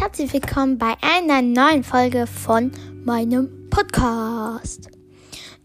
herzlich 0.00 0.32
willkommen 0.32 0.78
bei 0.78 0.94
einer 1.00 1.42
neuen 1.42 1.82
Folge 1.82 2.28
von 2.28 2.70
meinem 3.04 3.68
Podcast. 3.68 4.88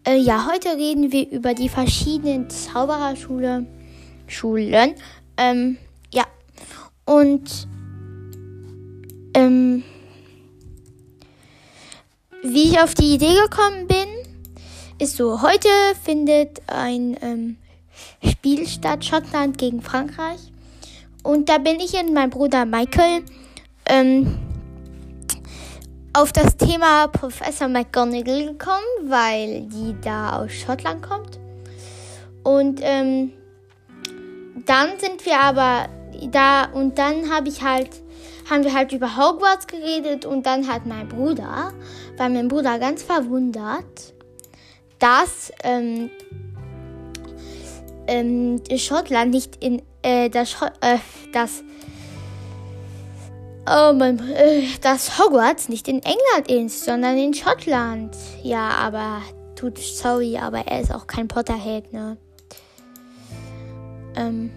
Äh, 0.04 0.16
ja, 0.16 0.48
heute 0.50 0.70
reden 0.70 1.12
wir 1.12 1.30
über 1.30 1.54
die 1.54 1.68
verschiedenen 1.68 2.50
Zaubererschule 2.50 3.64
Schulen. 4.26 4.96
Ähm, 5.36 5.78
ja. 6.12 6.24
Und 7.04 7.68
ähm, 9.34 9.84
wie 12.42 12.70
ich 12.70 12.80
auf 12.80 12.94
die 12.94 13.14
Idee 13.14 13.34
gekommen 13.34 13.86
bin, 13.86 14.08
ist 14.98 15.16
so, 15.16 15.42
heute 15.42 15.68
findet 16.02 16.60
ein 16.66 17.16
ähm, 17.22 17.56
Spiel 18.28 18.66
statt, 18.66 19.04
Schottland 19.04 19.58
gegen 19.58 19.80
Frankreich. 19.80 20.40
Und 21.22 21.48
da 21.48 21.58
bin 21.58 21.78
ich 21.78 21.94
und 21.94 22.12
mein 22.12 22.30
Bruder 22.30 22.64
Michael 22.64 23.22
ähm, 23.86 24.38
auf 26.12 26.32
das 26.32 26.56
Thema 26.56 27.08
Professor 27.08 27.68
McGonagall 27.68 28.46
gekommen, 28.46 28.84
weil 29.04 29.62
die 29.62 29.96
da 30.00 30.38
aus 30.38 30.52
Schottland 30.52 31.02
kommt. 31.02 31.38
Und 32.42 32.80
ähm, 32.82 33.32
dann 34.66 34.98
sind 34.98 35.24
wir 35.26 35.40
aber 35.40 35.88
da 36.30 36.66
und 36.66 36.98
dann 36.98 37.30
habe 37.30 37.48
ich 37.48 37.62
halt 37.62 37.90
haben 38.48 38.62
wir 38.62 38.74
halt 38.74 38.92
über 38.92 39.16
Hogwarts 39.16 39.66
geredet 39.66 40.26
und 40.26 40.44
dann 40.44 40.68
hat 40.68 40.84
mein 40.86 41.08
Bruder, 41.08 41.72
war 42.16 42.28
mein 42.28 42.48
Bruder 42.48 42.78
ganz 42.78 43.02
verwundert, 43.02 44.14
dass 44.98 45.50
ähm, 45.62 46.10
ähm, 48.06 48.60
Schottland 48.76 49.30
nicht 49.30 49.64
in 49.64 49.82
äh, 50.02 50.28
das, 50.28 50.56
äh, 50.80 50.98
das 51.32 51.64
Oh 53.66 53.94
mein, 53.94 54.18
äh, 54.30 54.64
dass 54.82 55.18
Hogwarts 55.18 55.70
nicht 55.70 55.88
in 55.88 56.02
England 56.02 56.50
ist, 56.50 56.84
sondern 56.84 57.16
in 57.16 57.32
Schottland. 57.32 58.14
Ja, 58.42 58.68
aber 58.68 59.22
tut 59.56 59.78
sorry, 59.78 60.36
aber 60.36 60.58
er 60.66 60.80
ist 60.82 60.92
auch 60.92 61.06
kein 61.06 61.28
Potterhead, 61.28 61.90
ne? 61.90 62.18
Ähm, 64.16 64.50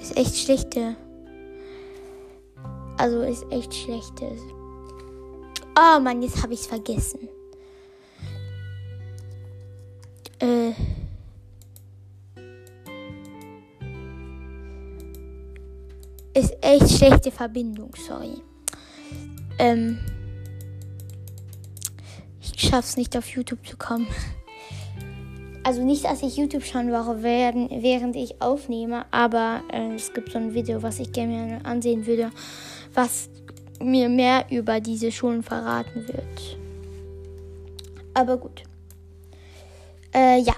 ist 0.00 0.16
echt 0.16 0.36
schlechte. 0.36 0.96
Also 2.96 3.22
ist 3.22 3.46
echt 3.52 3.72
schlechtes. 3.72 4.40
Oh 5.78 6.00
Mann, 6.00 6.22
jetzt 6.22 6.42
habe 6.42 6.54
ich's 6.54 6.66
vergessen. 6.66 7.28
Äh. 10.40 10.72
Ist 16.38 16.56
echt 16.60 16.88
schlechte 16.88 17.32
Verbindung, 17.32 17.90
sorry. 18.06 18.40
Ähm. 19.58 19.98
Ich 22.40 22.68
schaff's 22.68 22.96
nicht 22.96 23.16
auf 23.16 23.28
YouTube 23.28 23.66
zu 23.66 23.76
kommen. 23.76 24.06
Also 25.64 25.82
nicht, 25.84 26.04
dass 26.04 26.22
ich 26.22 26.36
YouTube 26.36 26.64
schauen 26.64 26.90
brauche, 26.90 27.24
während, 27.24 28.14
ich 28.14 28.40
aufnehme, 28.40 29.04
aber 29.10 29.62
äh, 29.72 29.96
es 29.96 30.14
gibt 30.14 30.30
so 30.30 30.38
ein 30.38 30.54
Video, 30.54 30.80
was 30.80 31.00
ich 31.00 31.10
gerne 31.10 31.58
ansehen 31.64 32.06
würde, 32.06 32.30
was 32.94 33.28
mir 33.82 34.08
mehr 34.08 34.46
über 34.48 34.78
diese 34.78 35.10
Schulen 35.10 35.42
verraten 35.42 36.06
wird. 36.06 36.56
Aber 38.14 38.36
gut. 38.36 38.62
Äh, 40.14 40.38
ja. 40.38 40.54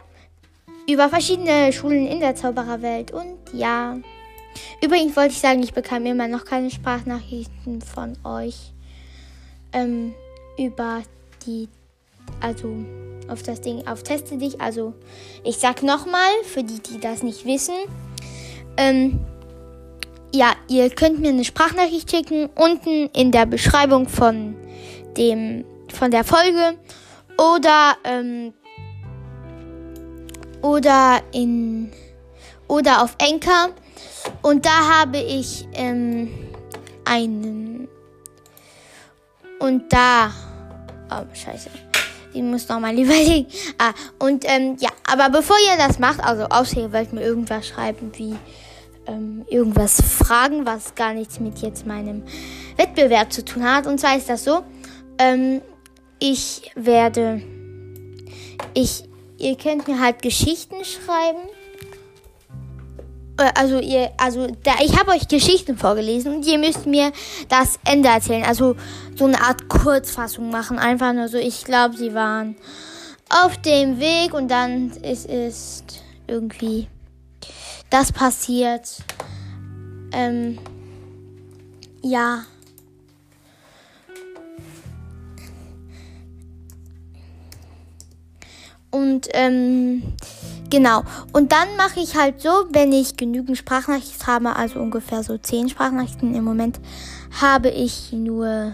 Über 0.87 1.09
verschiedene 1.09 1.73
Schulen 1.73 2.07
in 2.07 2.21
der 2.21 2.35
Zaubererwelt 2.35 3.13
und 3.13 3.39
ja. 3.55 3.97
Übrigens 4.83 5.17
wollte 5.17 5.33
ich 5.33 5.41
sagen, 5.41 5.63
ich 5.63 5.73
bekam 5.73 6.07
immer 6.07 6.29
noch 6.29 6.45
keine 6.45 6.71
Sprachnachrichten 6.71 7.83
von 7.83 8.17
euch 8.25 8.73
ähm, 9.73 10.15
über 10.59 11.03
die, 11.47 11.69
also 12.41 12.75
auf 13.29 13.43
das 13.43 13.61
Ding, 13.61 13.87
auf 13.87 14.03
Teste 14.03 14.39
dich. 14.39 14.61
Also 14.61 14.95
ich 15.45 15.57
sag 15.57 15.83
nochmal, 15.83 16.31
für 16.45 16.63
die, 16.63 16.81
die 16.81 16.99
das 17.01 17.23
nicht 17.23 17.45
wissen, 17.45 17.75
ähm, 18.77 19.21
ja, 20.33 20.53
ihr 20.69 20.91
könnt 20.91 21.21
mir 21.21 21.31
eine 21.31 21.45
Sprachnachricht 21.45 22.11
schicken 22.11 22.49
unten 22.55 23.09
in 23.15 23.33
der 23.33 23.47
Beschreibung 23.47 24.09
von 24.09 24.55
dem, 25.17 25.65
von 25.93 26.11
der 26.11 26.25
Folge 26.25 26.79
oder 27.37 27.97
ähm, 28.05 28.53
oder 30.63 31.21
in 31.33 31.91
oder 32.69 33.03
auf 33.03 33.17
Enker 33.19 33.71
und 34.43 34.67
da 34.67 35.01
habe 35.01 35.19
ich 35.19 35.67
ähm, 35.75 36.31
einen. 37.05 37.89
Und 39.59 39.93
da. 39.93 40.33
Oh, 41.11 41.25
scheiße. 41.35 41.71
Ich 42.33 42.43
muss 42.43 42.69
nochmal 42.69 42.99
überlegen. 42.99 43.47
Ah, 43.79 43.93
und 44.19 44.45
ähm, 44.49 44.77
ja, 44.81 44.91
aber 45.11 45.31
bevor 45.31 45.57
ihr 45.71 45.77
das 45.77 45.99
macht, 45.99 46.21
also 46.21 46.45
außer 46.45 46.81
ihr 46.81 46.93
wollt 46.93 47.13
mir 47.13 47.23
irgendwas 47.23 47.69
schreiben, 47.69 48.13
wie 48.17 48.37
ähm, 49.07 49.45
irgendwas 49.49 50.01
fragen, 50.01 50.65
was 50.65 50.95
gar 50.95 51.13
nichts 51.13 51.41
mit 51.41 51.59
jetzt 51.59 51.87
meinem 51.87 52.23
Wettbewerb 52.77 53.33
zu 53.33 53.45
tun 53.45 53.65
hat. 53.65 53.87
Und 53.87 53.99
zwar 53.99 54.17
ist 54.17 54.29
das 54.29 54.45
so, 54.45 54.63
ähm, 55.19 55.61
ich 56.19 56.71
werde, 56.75 57.43
ich, 58.75 59.05
ihr 59.39 59.57
könnt 59.57 59.89
mir 59.89 60.01
halt 60.01 60.23
Geschichten 60.23 60.85
schreiben 60.85 61.49
also 63.55 63.79
ihr, 63.79 64.11
also 64.19 64.47
da, 64.63 64.73
ich 64.83 64.99
habe 64.99 65.11
euch 65.13 65.29
Geschichten 65.29 65.77
vorgelesen 65.77 66.37
und 66.37 66.47
ihr 66.47 66.59
müsst 66.59 66.87
mir 66.87 67.13
das 67.49 67.79
Ende 67.85 68.09
erzählen. 68.09 68.45
Also 68.45 68.77
so 69.17 69.27
eine 69.27 69.41
Art 69.41 69.69
Kurzfassung 69.69 70.51
machen. 70.51 70.79
Einfach 70.79 71.13
nur 71.13 71.29
so, 71.29 71.39
ich 71.39 71.65
glaube, 71.65 71.97
sie 71.97 72.15
waren 72.15 72.57
auf 73.29 73.57
dem 73.59 74.01
Weg 74.01 74.35
und 74.35 74.49
dann 74.51 74.91
ist, 74.91 75.27
ist 75.27 76.03
irgendwie 76.27 76.89
das 77.91 78.13
passiert. 78.13 78.89
Ähm, 80.13 80.59
ja. 82.03 82.45
Und 88.91 89.29
ähm, 89.35 90.03
Genau. 90.71 91.03
Und 91.33 91.51
dann 91.51 91.77
mache 91.77 91.99
ich 91.99 92.15
halt 92.17 92.41
so, 92.41 92.51
wenn 92.71 92.93
ich 92.93 93.17
genügend 93.17 93.59
Sprachnachrichten 93.59 94.27
habe, 94.27 94.57
also 94.57 94.79
ungefähr 94.79 95.25
so 95.25 95.37
10 95.37 95.69
Sprachnachrichten 95.69 96.35
im 96.35 96.45
Moment, 96.45 96.81
habe 97.41 97.69
ich 97.71 98.13
nur. 98.13 98.73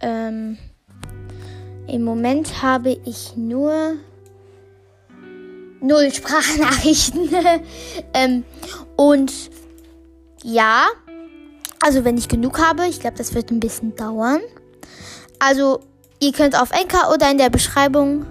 Ähm, 0.00 0.56
Im 1.86 2.04
Moment 2.04 2.62
habe 2.62 2.96
ich 3.04 3.36
nur 3.36 3.94
null 5.80 6.12
Sprachnachrichten. 6.12 7.28
ähm, 8.14 8.44
und 8.96 9.32
ja, 10.42 10.86
also 11.80 12.04
wenn 12.04 12.16
ich 12.16 12.28
genug 12.28 12.58
habe, 12.58 12.86
ich 12.86 13.00
glaube, 13.00 13.16
das 13.16 13.34
wird 13.34 13.50
ein 13.50 13.60
bisschen 13.60 13.94
dauern. 13.96 14.40
Also 15.38 15.80
ihr 16.20 16.32
könnt 16.32 16.60
auf 16.60 16.70
Enka 16.70 17.12
oder 17.12 17.30
in 17.30 17.38
der 17.38 17.50
Beschreibung 17.50 18.26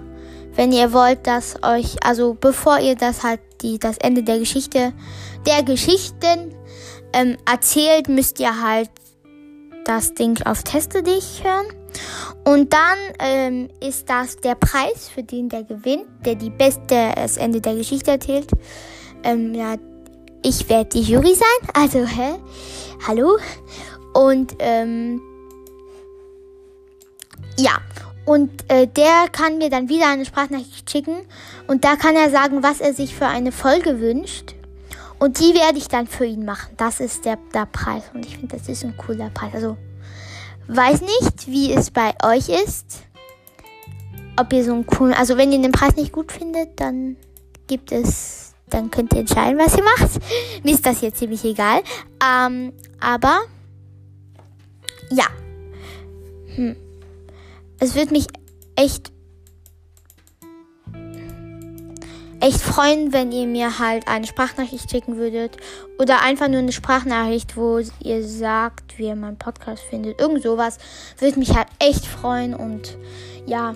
wenn 0.56 0.72
ihr 0.72 0.92
wollt, 0.92 1.26
dass 1.26 1.62
euch, 1.62 1.96
also 2.04 2.34
bevor 2.34 2.78
ihr 2.78 2.96
das 2.96 3.22
halt 3.22 3.40
die, 3.62 3.78
das 3.78 3.98
Ende 3.98 4.22
der 4.22 4.38
Geschichte, 4.38 4.92
der 5.46 5.62
Geschichten 5.62 6.54
ähm, 7.12 7.36
erzählt, 7.50 8.08
müsst 8.08 8.40
ihr 8.40 8.62
halt 8.62 8.90
das 9.84 10.14
Ding 10.14 10.40
auf 10.44 10.62
Teste 10.62 11.02
dich 11.02 11.42
hören. 11.44 11.66
Und 12.44 12.72
dann 12.72 12.98
ähm, 13.20 13.68
ist 13.80 14.08
das 14.08 14.36
der 14.36 14.54
Preis 14.54 15.08
für 15.08 15.22
den, 15.22 15.48
der 15.48 15.62
gewinnt, 15.62 16.06
der 16.24 16.34
die 16.34 16.50
beste 16.50 17.12
das 17.14 17.36
Ende 17.36 17.60
der 17.60 17.74
Geschichte 17.76 18.12
erzählt. 18.12 18.50
Ähm, 19.22 19.54
ja, 19.54 19.76
ich 20.42 20.68
werde 20.68 20.90
die 20.90 21.02
Jury 21.02 21.34
sein. 21.34 21.68
Also, 21.74 22.04
hä? 22.06 22.36
Hallo? 23.06 23.38
Und 24.12 24.54
ähm, 24.58 25.20
ja, 27.58 27.78
und 28.24 28.70
äh, 28.70 28.86
der 28.86 29.28
kann 29.30 29.58
mir 29.58 29.68
dann 29.68 29.88
wieder 29.88 30.08
eine 30.08 30.24
Sprachnachricht 30.24 30.90
schicken. 30.90 31.16
Und 31.66 31.84
da 31.84 31.96
kann 31.96 32.16
er 32.16 32.30
sagen, 32.30 32.62
was 32.62 32.80
er 32.80 32.94
sich 32.94 33.14
für 33.14 33.26
eine 33.26 33.52
Folge 33.52 34.00
wünscht. 34.00 34.54
Und 35.18 35.40
die 35.40 35.54
werde 35.54 35.78
ich 35.78 35.88
dann 35.88 36.06
für 36.06 36.24
ihn 36.24 36.44
machen. 36.44 36.74
Das 36.76 37.00
ist 37.00 37.24
der, 37.24 37.38
der 37.52 37.66
Preis. 37.66 38.04
Und 38.14 38.24
ich 38.24 38.38
finde, 38.38 38.56
das 38.56 38.68
ist 38.68 38.84
ein 38.84 38.96
cooler 38.96 39.30
Preis. 39.30 39.54
Also, 39.54 39.76
weiß 40.68 41.02
nicht, 41.02 41.46
wie 41.46 41.72
es 41.72 41.90
bei 41.90 42.14
euch 42.24 42.48
ist. 42.48 43.02
Ob 44.38 44.52
ihr 44.52 44.64
so 44.64 44.72
einen 44.72 44.86
coolen. 44.86 45.14
Also, 45.14 45.36
wenn 45.36 45.52
ihr 45.52 45.60
den 45.60 45.72
Preis 45.72 45.96
nicht 45.96 46.12
gut 46.12 46.32
findet, 46.32 46.80
dann 46.80 47.16
gibt 47.66 47.92
es. 47.92 48.54
Dann 48.70 48.90
könnt 48.90 49.12
ihr 49.12 49.20
entscheiden, 49.20 49.58
was 49.58 49.76
ihr 49.76 49.84
macht. 49.84 50.10
Mir 50.64 50.74
ist 50.74 50.86
das 50.86 51.02
jetzt 51.02 51.18
ziemlich 51.18 51.44
egal. 51.44 51.82
Ähm, 52.24 52.72
aber. 52.98 53.42
Ja. 55.10 55.26
Hm 56.56 56.83
es 57.80 57.94
wird 57.94 58.10
mich 58.10 58.26
echt 58.76 59.12
echt 62.44 62.60
freuen, 62.60 63.14
wenn 63.14 63.32
ihr 63.32 63.46
mir 63.46 63.78
halt 63.78 64.06
eine 64.06 64.26
Sprachnachricht 64.26 64.90
schicken 64.90 65.16
würdet. 65.16 65.56
Oder 65.98 66.20
einfach 66.20 66.48
nur 66.48 66.58
eine 66.58 66.72
Sprachnachricht, 66.72 67.56
wo 67.56 67.80
ihr 68.02 68.22
sagt, 68.22 68.98
wie 68.98 69.06
ihr 69.06 69.16
meinen 69.16 69.38
Podcast 69.38 69.82
findet. 69.84 70.20
Irgend 70.20 70.42
sowas. 70.42 70.76
Würde 71.18 71.38
mich 71.38 71.56
halt 71.56 71.68
echt 71.78 72.04
freuen. 72.04 72.54
Und 72.54 72.98
ja, 73.46 73.74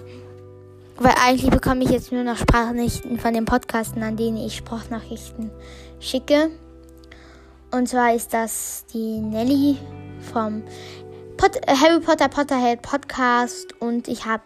weil 0.99 1.15
eigentlich 1.25 1.51
bekomme 1.51 1.83
ich 1.83 1.91
jetzt 1.91 2.13
nur 2.13 2.25
noch 2.25 2.37
Sprachnachrichten 2.37 3.19
von 3.19 3.33
den 3.33 3.47
Podcasten, 3.47 4.03
an 4.03 4.19
denen 4.19 4.37
ich 4.37 4.57
Sprachnachrichten 4.57 5.51
schicke. 5.99 6.51
Und 7.71 7.89
zwar 7.89 8.15
ist 8.15 8.35
das 8.35 8.85
die 8.93 9.21
Nelly 9.21 9.79
vom 10.33 10.63
Pot 11.39 11.57
Harry 11.67 12.01
Potter 12.01 12.29
Potterhead 12.29 12.83
Podcast. 12.83 13.81
Und 13.81 14.09
ich 14.09 14.27
habe 14.27 14.43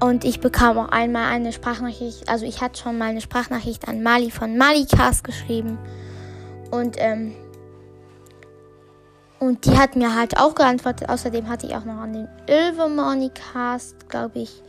und 0.00 0.24
ich 0.24 0.40
bekam 0.40 0.78
auch 0.78 0.88
einmal 0.88 1.26
eine 1.26 1.52
Sprachnachricht, 1.52 2.28
also 2.28 2.46
ich 2.46 2.60
hatte 2.60 2.80
schon 2.80 2.98
mal 2.98 3.10
eine 3.10 3.20
Sprachnachricht 3.20 3.88
an 3.88 4.02
Mali 4.02 4.30
von 4.30 4.56
Malicast 4.56 5.24
geschrieben. 5.24 5.78
Und, 6.70 6.96
ähm, 6.98 7.34
und 9.40 9.64
die 9.66 9.76
hat 9.76 9.96
mir 9.96 10.14
halt 10.14 10.38
auch 10.38 10.54
geantwortet. 10.54 11.08
Außerdem 11.08 11.48
hatte 11.48 11.66
ich 11.66 11.74
auch 11.74 11.84
noch 11.84 11.98
an 11.98 12.12
den 12.12 12.28
Ilvermornicast, 12.46 14.08
glaube 14.08 14.40
ich, 14.40 14.62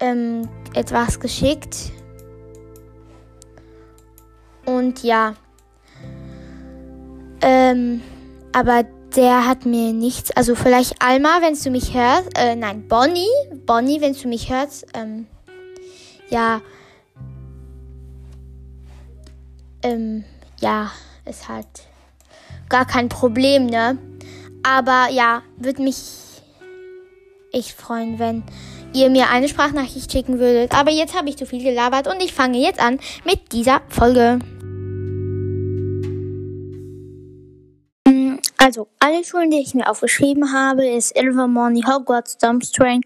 ähm, 0.00 0.48
etwas 0.74 1.18
geschickt. 1.18 1.90
Und 4.66 5.02
ja. 5.02 5.34
Ähm, 7.40 8.02
aber 8.52 8.84
der 9.16 9.46
hat 9.46 9.64
mir 9.66 9.92
nichts. 9.92 10.30
Also 10.30 10.54
vielleicht 10.54 11.02
Alma, 11.02 11.38
wenn 11.40 11.54
du 11.54 11.70
mich 11.70 11.94
hörst. 11.94 12.28
Äh, 12.36 12.54
nein, 12.54 12.86
Bonnie. 12.86 13.26
Bonnie, 13.64 14.00
wenn 14.00 14.12
du 14.12 14.28
mich 14.28 14.50
hörst. 14.50 14.86
Ähm, 14.94 15.26
ja. 16.28 16.60
Ähm, 19.82 20.24
ja, 20.60 20.92
ist 21.24 21.48
halt 21.48 21.66
gar 22.68 22.86
kein 22.86 23.08
Problem, 23.08 23.66
ne? 23.66 23.98
Aber 24.62 25.08
ja, 25.10 25.42
würde 25.56 25.82
mich 25.82 25.96
echt 27.52 27.72
freuen, 27.72 28.18
wenn 28.18 28.42
ihr 28.92 29.10
mir 29.10 29.30
eine 29.30 29.48
Sprachnachricht 29.48 30.10
schicken 30.10 30.38
würdet. 30.38 30.74
Aber 30.74 30.90
jetzt 30.90 31.16
habe 31.16 31.28
ich 31.28 31.36
zu 31.36 31.46
viel 31.46 31.62
gelabert 31.62 32.06
und 32.06 32.22
ich 32.22 32.34
fange 32.34 32.58
jetzt 32.58 32.80
an 32.80 32.98
mit 33.24 33.52
dieser 33.52 33.80
Folge. 33.88 34.40
Also, 38.66 38.88
alle 38.98 39.22
Schulen, 39.22 39.52
die 39.52 39.60
ich 39.60 39.74
mir 39.74 39.88
aufgeschrieben 39.88 40.52
habe, 40.52 40.88
ist 40.88 41.16
Ilvermorny, 41.16 41.82
Hogwarts, 41.82 42.36
Durmstrang, 42.36 43.00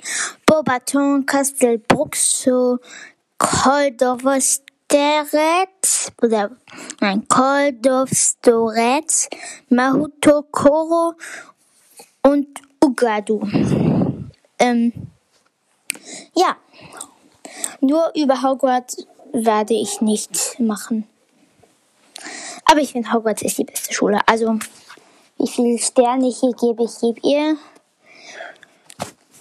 Beaubaton, 0.46 1.26
Castel 1.26 1.76
Bruxo, 1.76 2.78
Coldovsteret, 3.36 4.62
oder, 6.22 6.50
nein, 7.02 7.28
Coldovstoret, 7.28 9.28
Mahuto 9.68 10.44
Koro 10.50 11.12
und 12.22 12.48
Ugadu. 12.82 13.46
Ähm, 14.58 14.94
ja. 16.34 16.56
Nur 17.82 18.10
über 18.16 18.42
Hogwarts 18.42 19.06
werde 19.34 19.74
ich 19.74 20.00
nicht 20.00 20.58
machen. 20.58 21.06
Aber 22.64 22.80
ich 22.80 22.92
finde, 22.92 23.12
Hogwarts 23.12 23.42
ist 23.42 23.58
die 23.58 23.64
beste 23.64 23.92
Schule. 23.92 24.20
Also, 24.24 24.58
wie 25.40 25.48
viele 25.48 25.78
Sterne 25.78 26.28
ich 26.28 26.38
hier 26.40 26.52
gebe. 26.52 26.84
Ich 26.84 27.00
gebe 27.00 27.20
ihr 27.26 27.56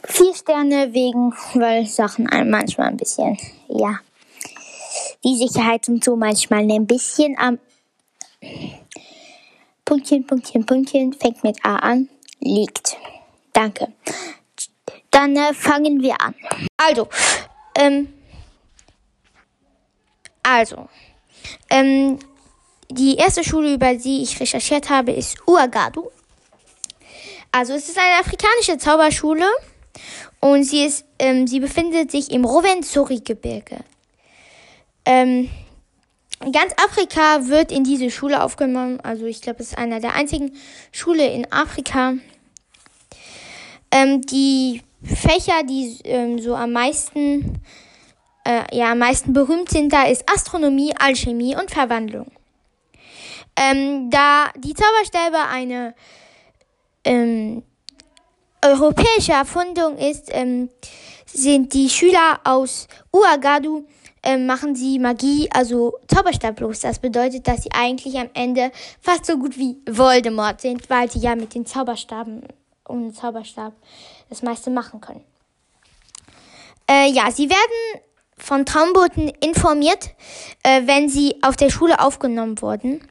vier 0.04 0.34
Sterne 0.34 0.94
wegen, 0.94 1.34
weil 1.54 1.86
Sachen 1.86 2.30
manchmal 2.50 2.88
ein 2.88 2.98
bisschen, 2.98 3.38
ja, 3.68 4.00
die 5.24 5.36
Sicherheit 5.36 5.88
und 5.90 6.04
so 6.04 6.16
manchmal 6.16 6.70
ein 6.72 6.88
bisschen 6.88 7.38
am 7.38 7.60
Punktchen, 9.84 10.26
Punktchen, 10.26 10.66
Punktchen 10.66 11.14
fängt 11.14 11.44
mit 11.44 11.58
A 11.66 11.76
an, 11.78 12.10
liegt. 12.40 12.96
Danke. 13.52 13.92
Dann 15.12 15.36
äh, 15.36 15.54
fangen 15.54 16.02
wir 16.02 16.16
an. 16.22 16.36
Also, 16.78 17.10
ähm, 17.76 18.14
also, 20.44 20.88
ähm, 21.70 22.20
die 22.92 23.16
erste 23.16 23.44
Schule, 23.44 23.74
über 23.74 23.94
die 23.94 24.24
ich 24.24 24.40
recherchiert 24.40 24.90
habe, 24.90 25.12
ist 25.12 25.38
Uagadu. 25.48 26.10
Also 27.52 27.74
es 27.74 27.90
ist 27.90 27.98
eine 27.98 28.20
afrikanische 28.20 28.78
Zauberschule 28.78 29.46
und 30.40 30.64
sie 30.64 30.86
ist, 30.86 31.06
ähm, 31.18 31.48
sie 31.48 31.60
befindet 31.60 32.12
sich 32.12 32.32
im 32.32 32.46
Rovenzori-Gebirge. 32.46 33.80
Ähm, 35.06 35.50
ganz 36.40 36.74
Afrika 36.78 37.48
wird 37.48 37.72
in 37.72 37.84
diese 37.84 38.12
Schule 38.12 38.44
aufgenommen. 38.44 39.00
Also 39.02 39.26
ich 39.26 39.42
glaube, 39.42 39.62
es 39.62 39.70
ist 39.70 39.78
einer 39.78 40.00
der 40.00 40.16
einzigen 40.16 40.54
Schule 40.92 41.26
in 41.28 41.52
Afrika. 41.52 42.14
Ähm, 43.92 44.22
die 44.22 44.82
Fächer, 45.04 45.64
die 45.64 45.98
ähm, 46.04 46.40
so 46.40 46.56
am 46.56 46.72
meisten, 46.72 47.62
äh, 48.46 48.76
ja, 48.76 48.92
am 48.92 49.00
meisten 49.00 49.34
berühmt 49.34 49.70
sind, 49.70 49.92
da 49.92 50.04
ist 50.06 50.30
Astronomie, 50.32 50.94
Alchemie 51.00 51.56
und 51.56 51.72
Verwandlung. 51.72 52.32
Ähm, 53.62 54.10
da 54.10 54.52
die 54.56 54.74
Zauberstäbe 54.74 55.38
eine 55.52 55.94
ähm, 57.04 57.62
europäische 58.64 59.34
Erfundung 59.34 59.98
ist, 59.98 60.30
ähm, 60.32 60.70
sind 61.26 61.74
die 61.74 61.90
Schüler 61.90 62.40
aus 62.46 62.88
Uagadu 63.12 63.86
ähm, 64.24 64.46
machen 64.46 64.76
sie 64.76 65.00
Magie, 65.00 65.50
also 65.52 65.98
Zauberstablos. 66.08 66.82
Das 66.82 67.00
bedeutet, 67.00 67.48
dass 67.48 67.64
sie 67.64 67.72
eigentlich 67.72 68.18
am 68.18 68.30
Ende 68.34 68.72
fast 69.02 69.26
so 69.26 69.38
gut 69.38 69.58
wie 69.58 69.78
Voldemort 69.90 70.62
sind, 70.62 70.90
weil 70.90 71.10
sie 71.10 71.20
ja 71.20 71.36
mit 71.36 71.56
den 71.56 71.66
Zauberstaben 71.66 72.44
und 72.86 73.16
Zauberstab 73.16 73.74
das 74.30 74.42
meiste 74.42 74.70
machen 74.70 75.00
können. 75.00 75.24
Äh, 76.90 77.12
ja, 77.12 77.32
sie 77.32 77.50
werden 77.50 78.04
von 78.38 78.66
Traumboten 78.66 79.30
informiert, 79.42 80.16
äh, 80.64 80.82
wenn 80.86 81.10
sie 81.10 81.36
auf 81.42 81.56
der 81.56 81.70
Schule 81.70 82.00
aufgenommen 82.00 82.62
wurden. 82.62 83.08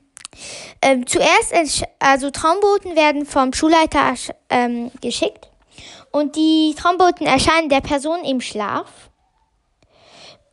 Ähm, 0.81 1.07
zuerst, 1.07 1.85
also 1.99 2.31
Traumboten 2.31 2.97
werden 2.97 3.27
vom 3.27 3.53
Schulleiter 3.53 4.15
ähm, 4.49 4.91
geschickt 5.01 5.49
und 6.11 6.37
die 6.37 6.75
Traumboten 6.77 7.27
erscheinen 7.27 7.69
der 7.69 7.81
Person 7.81 8.25
im 8.25 8.41
Schlaf. 8.41 9.11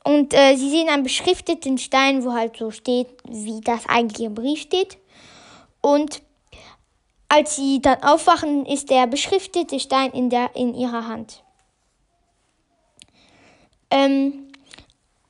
Und 0.04 0.34
äh, 0.36 0.56
sie 0.56 0.70
sehen 0.70 0.88
einen 0.90 1.04
beschrifteten 1.04 1.80
Stein, 1.80 2.24
wo 2.24 2.34
halt 2.34 2.58
so 2.58 2.70
steht, 2.70 3.08
wie 3.28 3.62
das 3.62 3.88
eigentlich 3.88 4.26
im 4.26 4.36
Brief 4.36 4.62
steht. 4.62 4.98
Und 5.82 6.22
als 7.28 7.56
sie 7.56 7.82
dann 7.82 8.04
aufwachen, 8.04 8.68
ist 8.68 8.92
der 8.92 9.08
beschriftete 9.08 9.80
Stein 9.80 10.12
in, 10.12 10.30
der, 10.30 10.56
in 10.56 10.76
ihrer 10.76 11.08
Hand. 11.08 11.44
Ähm, 13.90 14.52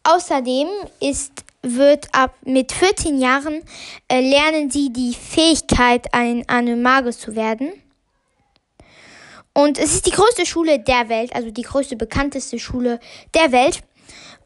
außerdem 0.04 0.68
ist 1.00 1.45
wird 1.66 2.08
ab 2.14 2.36
mit 2.46 2.72
14 2.72 3.20
Jahren 3.20 3.64
äh, 4.08 4.22
lernen 4.22 4.70
sie 4.70 4.94
die 4.94 5.14
Fähigkeit, 5.14 6.14
ein 6.14 6.48
Animagus 6.48 7.20
zu 7.20 7.36
werden. 7.36 7.72
Und 9.54 9.78
es 9.78 9.94
ist 9.96 10.06
die 10.06 10.12
größte 10.12 10.46
Schule 10.46 10.80
der 10.80 11.10
Welt, 11.10 11.34
also 11.34 11.50
die 11.50 11.62
größte, 11.62 11.96
bekannteste 11.96 12.60
Schule 12.60 13.00
der 13.34 13.52
Welt. 13.52 13.80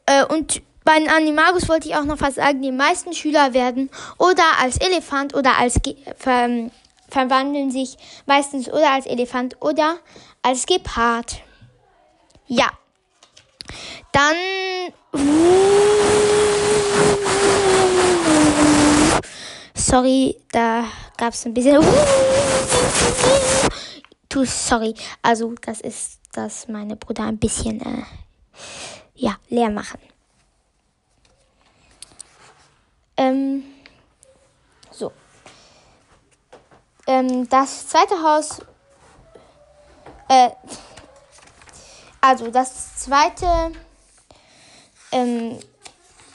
Äh, 0.05 0.25
und 0.25 0.61
bei 0.85 0.97
den 0.97 1.09
Animagus 1.09 1.67
wollte 1.67 1.87
ich 1.89 1.95
auch 1.95 2.05
noch 2.05 2.21
was 2.21 2.35
sagen, 2.35 2.61
die 2.61 2.71
meisten 2.71 3.13
Schüler 3.13 3.53
werden 3.53 3.89
oder 4.17 4.43
als 4.61 4.77
Elefant 4.77 5.35
oder 5.35 5.57
als 5.57 5.81
Ge 5.83 5.95
ver 6.17 6.69
verwandeln 7.09 7.71
sich 7.71 7.97
meistens 8.27 8.67
oder 8.69 8.91
als 8.91 9.07
Elefant 9.07 9.57
oder 9.61 9.97
als 10.43 10.65
Gepard. 10.65 11.41
Ja. 12.47 12.69
Dann 14.11 14.35
Sorry, 19.79 20.35
da 20.51 20.83
gab 21.15 21.33
es 21.33 21.45
ein 21.45 21.53
bisschen. 21.53 21.81
Too 24.29 24.43
sorry. 24.43 24.93
Also, 25.21 25.55
das 25.61 25.79
ist, 25.79 26.19
dass 26.33 26.67
meine 26.67 26.97
Bruder 26.97 27.23
ein 27.23 27.37
bisschen, 27.37 27.79
äh, 27.79 28.03
ja, 29.15 29.37
leer 29.47 29.69
machen. 29.69 30.01
Ähm, 33.15 33.63
so. 34.91 35.13
Ähm, 37.07 37.47
das 37.47 37.87
zweite 37.87 38.21
Haus. 38.21 38.59
Äh, 40.27 40.49
also, 42.19 42.51
das 42.51 42.97
zweite. 42.97 43.71
Ähm, 45.13 45.57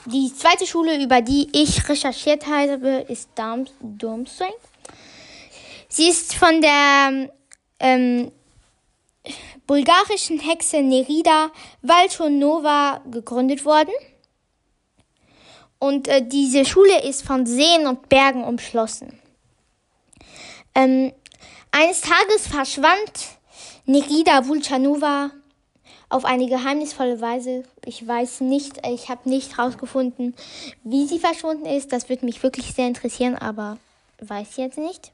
die 0.05 0.31
zweite 0.33 0.67
Schule, 0.67 1.01
über 1.03 1.21
die 1.21 1.49
ich 1.51 1.87
recherchiert 1.89 2.45
habe, 2.47 3.05
ist 3.07 3.29
Durmstrang. 3.81 4.53
Sie 5.87 6.09
ist 6.09 6.35
von 6.35 6.61
der 6.61 7.29
ähm, 7.79 8.31
bulgarischen 9.65 10.39
Hexe 10.39 10.81
Nerida 10.81 11.51
Valchonova 11.81 13.01
gegründet 13.09 13.65
worden. 13.65 13.93
Und 15.79 16.07
äh, 16.07 16.25
diese 16.25 16.65
Schule 16.65 17.03
ist 17.03 17.23
von 17.23 17.45
Seen 17.45 17.87
und 17.87 18.09
Bergen 18.09 18.43
umschlossen. 18.43 19.19
Ähm, 20.73 21.13
eines 21.71 22.01
Tages 22.01 22.47
verschwand 22.47 23.11
Nerida 23.85 24.47
Vulchanova 24.47 25.31
auf 26.15 26.23
eine 26.23 26.47
geheimnisvolle 26.47 27.19
Weise. 27.19 27.63
Ich 27.83 28.07
weiß 28.07 28.39
nicht, 28.39 28.87
ich 28.87 29.09
habe 29.09 29.29
nicht 29.29 29.57
herausgefunden, 29.57 30.33
wie 30.85 31.05
sie 31.07 31.19
verschwunden 31.19 31.65
ist. 31.65 31.91
Das 31.91 32.07
würde 32.07 32.23
mich 32.23 32.41
wirklich 32.41 32.73
sehr 32.73 32.87
interessieren, 32.87 33.35
aber 33.35 33.77
weiß 34.21 34.55
jetzt 34.55 34.77
nicht. 34.77 35.11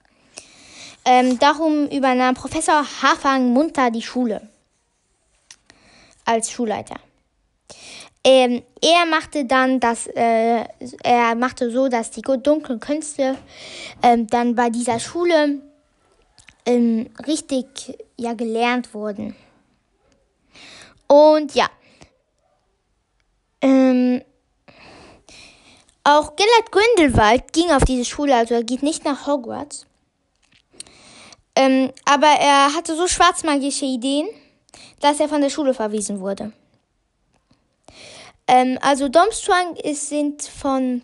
Ähm, 1.04 1.40
darum 1.40 1.88
übernahm 1.88 2.36
Professor 2.36 2.86
Hafang 3.02 3.52
munter 3.52 3.90
die 3.90 4.04
Schule 4.04 4.48
als 6.24 6.52
Schulleiter. 6.52 6.98
Ähm, 8.24 8.62
er 8.80 9.08
machte 9.08 9.46
dann 9.46 9.80
das, 9.80 10.06
äh, 10.06 10.66
er 11.02 11.34
machte 11.34 11.72
so, 11.72 11.88
dass 11.88 12.12
die 12.12 12.22
dunklen 12.22 12.80
Künste 12.80 13.36
ähm, 14.04 14.28
dann 14.28 14.54
bei 14.54 14.70
dieser 14.70 15.00
Schule 15.00 15.62
ähm, 16.68 17.10
richtig 17.26 17.98
ja 18.18 18.34
gelernt 18.34 18.94
wurden. 18.94 19.36
Und 21.12 21.56
ja, 21.56 21.70
ähm, 23.60 24.22
auch 26.06 26.38
Gellert 26.38 26.72
Grindelwald 26.72 27.52
ging 27.52 27.70
auf 27.70 27.84
diese 27.84 28.06
Schule, 28.06 28.34
also 28.34 28.54
er 28.54 28.64
geht 28.64 28.82
nicht 28.82 29.04
nach 29.04 29.28
Hogwarts. 29.28 29.86
Ähm, 31.54 31.92
aber 32.06 32.28
er 32.28 32.74
hatte 32.74 32.96
so 32.96 33.10
schwarzmagische 33.10 33.84
Ideen, 33.84 34.30
dass 35.02 35.20
er 35.20 35.28
von 35.28 35.42
der 35.42 35.50
Schule 35.50 35.74
verwiesen 35.74 36.22
wurde. 36.22 36.54
Ähm, 38.48 38.80
also 38.82 39.10
Domstrang 39.10 39.76
ist, 39.76 40.08
sind 40.08 40.44
von, 40.44 41.02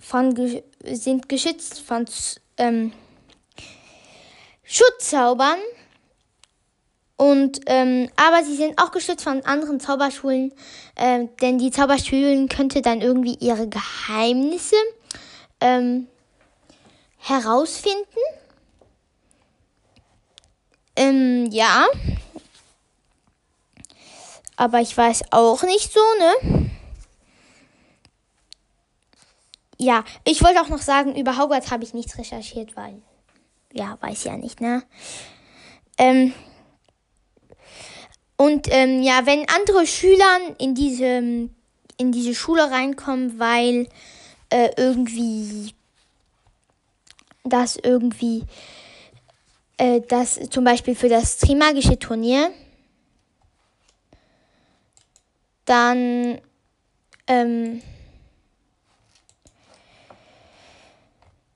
von 0.00 0.62
sind 0.84 1.28
geschützt 1.28 1.80
von 1.80 2.06
ähm, 2.56 2.92
Schutzzaubern. 4.62 5.58
Und 7.18 7.62
ähm, 7.66 8.08
aber 8.14 8.44
sie 8.44 8.54
sind 8.54 8.80
auch 8.80 8.92
geschützt 8.92 9.24
von 9.24 9.44
anderen 9.44 9.80
Zauberschulen, 9.80 10.52
ähm, 10.94 11.28
denn 11.42 11.58
die 11.58 11.72
Zauberschulen 11.72 12.48
könnte 12.48 12.80
dann 12.80 13.00
irgendwie 13.00 13.34
ihre 13.40 13.68
Geheimnisse 13.68 14.76
ähm, 15.60 16.06
herausfinden. 17.18 18.06
Ähm, 20.94 21.46
ja. 21.50 21.86
Aber 24.54 24.80
ich 24.80 24.96
weiß 24.96 25.24
auch 25.32 25.64
nicht 25.64 25.92
so, 25.92 26.00
ne? 26.20 26.70
Ja, 29.76 30.04
ich 30.24 30.44
wollte 30.44 30.60
auch 30.60 30.68
noch 30.68 30.82
sagen, 30.82 31.16
über 31.16 31.36
Hogwarts 31.36 31.72
habe 31.72 31.82
ich 31.82 31.94
nichts 31.94 32.16
recherchiert, 32.16 32.76
weil, 32.76 33.02
ja, 33.72 33.96
weiß 34.00 34.22
ja 34.22 34.36
nicht, 34.36 34.60
ne? 34.60 34.84
Ähm, 35.98 36.32
und 38.40 38.68
ähm, 38.70 39.02
ja, 39.02 39.26
wenn 39.26 39.48
andere 39.48 39.84
Schüler 39.84 40.38
in 40.58 40.72
diese, 40.76 41.50
in 41.96 42.12
diese 42.12 42.36
Schule 42.36 42.70
reinkommen, 42.70 43.40
weil 43.40 43.88
äh, 44.50 44.70
irgendwie 44.76 45.74
das 47.42 47.76
irgendwie 47.76 48.44
äh, 49.76 50.00
das 50.02 50.38
zum 50.50 50.62
Beispiel 50.62 50.94
für 50.94 51.08
das 51.08 51.38
Trimagische 51.38 51.98
Turnier, 51.98 52.52
dann 55.64 56.40
ähm, 57.26 57.82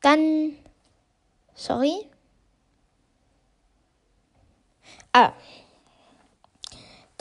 dann 0.01 0.57
sorry? 1.55 1.95
Ah 5.12 5.33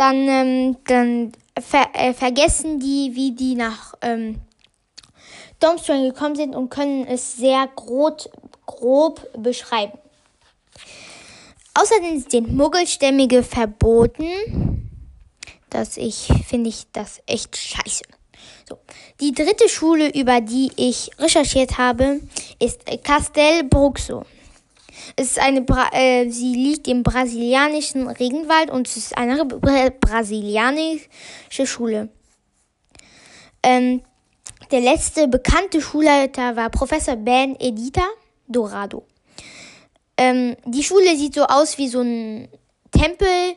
dann 0.01 0.27
ähm, 0.27 0.77
dann 0.86 1.31
ver 1.60 1.88
äh, 1.93 2.13
vergessen 2.13 2.79
die 2.79 3.12
wie 3.13 3.34
die 3.34 3.53
nach 3.53 3.93
ähm, 4.01 4.41
Domstrang 5.60 6.03
gekommen 6.03 6.36
sind 6.36 6.55
und 6.55 6.70
können 6.70 7.05
es 7.05 7.38
sehr 7.38 7.67
grob 7.75 8.29
grob 8.65 9.27
beschreiben 9.38 9.98
Außerdem 11.74 12.25
sind 12.27 12.53
Muggelstämmige 12.53 13.43
verboten. 13.43 14.89
Das 15.70 15.96
ich 15.96 16.27
finde 16.46 16.70
ich 16.70 16.88
das 16.91 17.22
echt 17.27 17.55
scheiße. 17.55 18.03
So. 18.67 18.77
Die 19.22 19.34
dritte 19.34 19.70
Schule, 19.70 20.10
über 20.13 20.41
die 20.41 20.72
ich 20.75 21.12
recherchiert 21.17 21.77
habe, 21.77 22.20
ist 22.60 22.81
Castel 23.03 23.63
Bruxo. 23.63 24.25
Es 25.15 25.32
ist 25.32 25.39
eine 25.39 25.62
Bra 25.62 25.89
äh, 25.94 26.30
sie 26.30 26.53
liegt 26.53 26.88
im 26.88 27.03
brasilianischen 27.03 28.08
Regenwald 28.08 28.70
und 28.70 28.88
es 28.88 28.98
ist 28.98 29.18
eine 29.18 29.46
brasilianische 29.46 31.10
Schule. 31.65 32.10
Ähm, 33.63 34.01
der 34.72 34.80
letzte 34.80 35.27
bekannte 35.27 35.82
Schulleiter 35.82 36.56
war 36.56 36.70
Professor 36.70 37.15
Ben 37.15 37.56
Edita 37.60 38.08
Dorado. 38.48 39.06
Ähm, 40.18 40.56
die 40.65 40.84
Schule 40.84 41.15
sieht 41.18 41.36
so 41.36 41.44
aus 41.44 41.77
wie 41.77 41.88
so 41.88 42.01
ein 42.01 42.48
Tempel. 42.91 43.56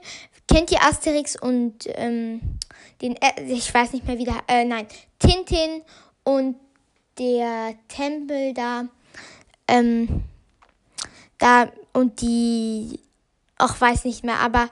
Kennt 0.49 0.71
ihr 0.73 0.83
Asterix 0.83 1.41
und 1.41 1.87
ähm, 1.87 2.41
den, 3.01 3.17
äh, 3.17 3.43
ich 3.47 3.73
weiß 3.73 3.93
nicht 3.93 4.07
mehr 4.07 4.19
wie 4.19 4.25
der, 4.25 4.43
äh, 4.49 4.65
nein, 4.65 4.87
Tintin 5.19 5.83
und 6.25 6.57
der 7.19 7.75
Tempel 7.89 8.55
da, 8.55 8.87
ähm, 9.69 10.25
da 11.39 11.69
und 11.93 12.21
die, 12.21 13.01
auch 13.59 13.81
weiß 13.81 14.05
nicht 14.05 14.25
mehr, 14.25 14.41
aber 14.41 14.69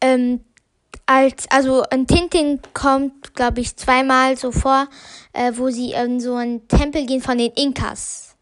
ähm, 0.00 0.40
als, 1.06 1.50
also 1.50 1.82
ein 1.90 2.06
Tintin 2.06 2.60
kommt, 2.72 3.34
glaube 3.34 3.60
ich, 3.60 3.76
zweimal 3.76 4.36
so 4.36 4.52
vor, 4.52 4.88
äh, 5.32 5.52
wo 5.54 5.70
sie 5.70 5.92
in 5.92 6.20
so 6.20 6.34
einen 6.36 6.66
Tempel 6.68 7.04
gehen 7.06 7.20
von 7.20 7.38
den 7.38 7.52
Inkas. 7.52 8.36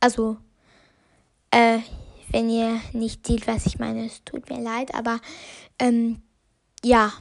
Also, 0.00 0.36
äh, 1.50 1.78
wenn 2.28 2.50
ihr 2.50 2.80
nicht 2.92 3.26
seht, 3.26 3.46
was 3.46 3.66
ich 3.66 3.78
meine. 3.78 4.06
Es 4.06 4.22
tut 4.24 4.48
mir 4.50 4.60
leid, 4.60 4.94
aber 4.94 5.20
ähm, 5.78 6.20
ja. 6.84 7.12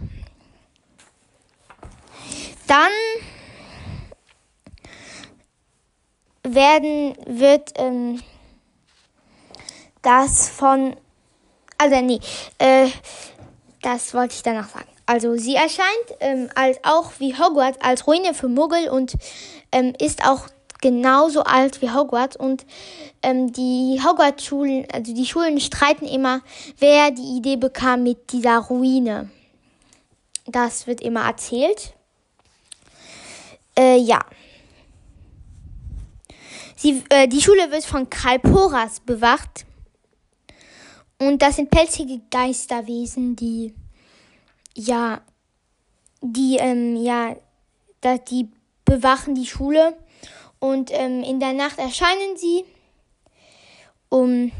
Dann 2.67 2.91
werden, 6.43 7.15
wird 7.25 7.71
ähm, 7.75 8.21
das 10.03 10.49
von, 10.49 10.95
also 11.77 12.01
nee, 12.01 12.19
äh, 12.59 12.89
das 13.81 14.13
wollte 14.13 14.35
ich 14.35 14.43
danach 14.43 14.69
sagen. 14.69 14.87
Also 15.05 15.35
sie 15.35 15.55
erscheint 15.55 15.87
ähm, 16.19 16.49
als 16.55 16.79
auch 16.83 17.11
wie 17.19 17.37
Hogwarts 17.37 17.79
als 17.81 18.07
Ruine 18.07 18.33
für 18.33 18.47
Muggel 18.47 18.89
und 18.89 19.15
ähm, 19.71 19.93
ist 19.99 20.25
auch 20.25 20.47
genauso 20.81 21.43
alt 21.43 21.81
wie 21.81 21.91
Hogwarts 21.91 22.35
und 22.35 22.65
ähm, 23.21 23.51
die 23.51 23.99
Hogwarts-Schulen, 24.03 24.85
also 24.91 25.13
die 25.13 25.25
Schulen 25.25 25.59
streiten 25.59 26.05
immer, 26.05 26.41
wer 26.77 27.11
die 27.11 27.37
Idee 27.37 27.55
bekam 27.55 28.03
mit 28.03 28.31
dieser 28.31 28.57
Ruine. 28.57 29.29
Das 30.45 30.87
wird 30.87 31.01
immer 31.01 31.25
erzählt. 31.25 31.93
Äh, 33.77 33.97
ja. 33.97 34.19
Sie, 36.75 37.01
äh, 37.09 37.29
die 37.29 37.41
Schule 37.41 37.71
wird 37.71 37.85
von 37.85 38.09
Kalporas 38.09 38.99
bewacht. 38.99 39.65
Und 41.27 41.41
das 41.41 41.55
sind 41.57 41.69
pelzige 41.69 42.21
Geisterwesen, 42.29 43.35
die, 43.35 43.73
ja, 44.75 45.21
die, 46.21 46.57
ähm, 46.57 46.95
ja, 46.95 47.35
da, 48.01 48.17
die 48.17 48.49
bewachen 48.85 49.35
die 49.35 49.45
Schule. 49.45 49.97
Und 50.59 50.91
ähm, 50.93 51.23
in 51.23 51.39
der 51.39 51.53
Nacht 51.53 51.77
erscheinen 51.77 52.37
sie, 52.37 52.63
um, 54.09 54.51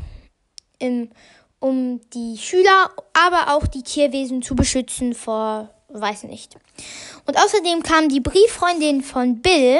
ähm, 0.80 1.10
um 1.60 2.02
die 2.14 2.38
Schüler, 2.38 2.92
aber 3.14 3.56
auch 3.56 3.68
die 3.68 3.84
Tierwesen 3.84 4.42
zu 4.42 4.56
beschützen 4.56 5.14
vor, 5.14 5.70
weiß 5.90 6.24
nicht. 6.24 6.58
Und 7.26 7.38
außerdem 7.38 7.84
kam 7.84 8.10
die 8.10 8.20
Brieffreundin 8.20 9.02
von 9.02 9.42
Bill 9.42 9.80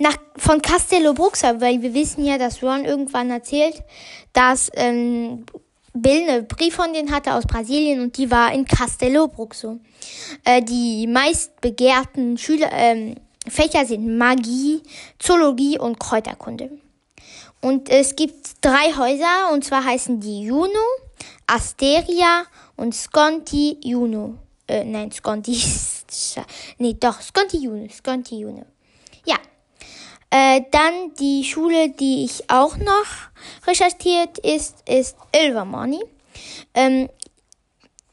nach, 0.00 0.16
von 0.36 0.62
Castello 0.62 1.12
Bruxa, 1.12 1.60
weil 1.60 1.82
wir 1.82 1.92
wissen 1.92 2.24
ja, 2.24 2.38
dass 2.38 2.62
Ron 2.62 2.86
irgendwann 2.86 3.30
erzählt, 3.30 3.82
dass 4.32 4.70
ähm, 4.74 5.44
Bill 5.92 6.28
eine 6.28 6.42
Brieffreundin 6.42 7.12
hatte 7.12 7.34
aus 7.34 7.44
Brasilien 7.44 8.00
und 8.00 8.16
die 8.16 8.30
war 8.30 8.52
in 8.52 8.64
Castello 8.64 9.28
Bruxo. 9.28 9.78
Äh, 10.44 10.62
die 10.62 11.06
meist 11.06 11.60
begehrten 11.60 12.38
Schüler, 12.38 12.70
ähm, 12.72 13.16
Fächer 13.46 13.84
sind 13.84 14.16
Magie, 14.16 14.82
Zoologie 15.18 15.78
und 15.78 16.00
Kräuterkunde. 16.00 16.70
Und 17.60 17.90
es 17.90 18.16
gibt 18.16 18.52
drei 18.62 18.94
Häuser, 18.96 19.52
und 19.52 19.66
zwar 19.66 19.84
heißen 19.84 20.18
die 20.18 20.44
Juno, 20.44 20.86
Asteria 21.46 22.44
und 22.76 22.94
Sconti 22.94 23.76
Juno. 23.82 24.38
äh, 24.66 24.84
nein, 24.84 25.12
Sconti, 25.12 25.62
nee, 26.78 26.96
doch, 26.98 27.20
Sconti 27.20 27.58
June, 27.58 27.90
Sconti 27.90 28.40
June. 28.40 28.64
Äh, 30.30 30.62
dann 30.70 31.12
die 31.18 31.44
Schule, 31.44 31.90
die 31.90 32.24
ich 32.24 32.48
auch 32.48 32.76
noch 32.76 33.66
recherchiert 33.66 34.38
ist, 34.38 34.88
ist 34.88 35.16
Ilvermorny. 35.34 36.00
Ähm, 36.74 37.08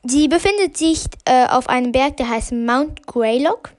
sie 0.04 0.28
befindet 0.28 0.78
sich 0.78 1.06
äh, 1.26 1.46
auf 1.48 1.70
einem 1.70 1.92
Berg, 1.92 2.18
der 2.18 2.30
heißt 2.30 2.54
Mount 2.54 3.06
Greylock. 3.06 3.74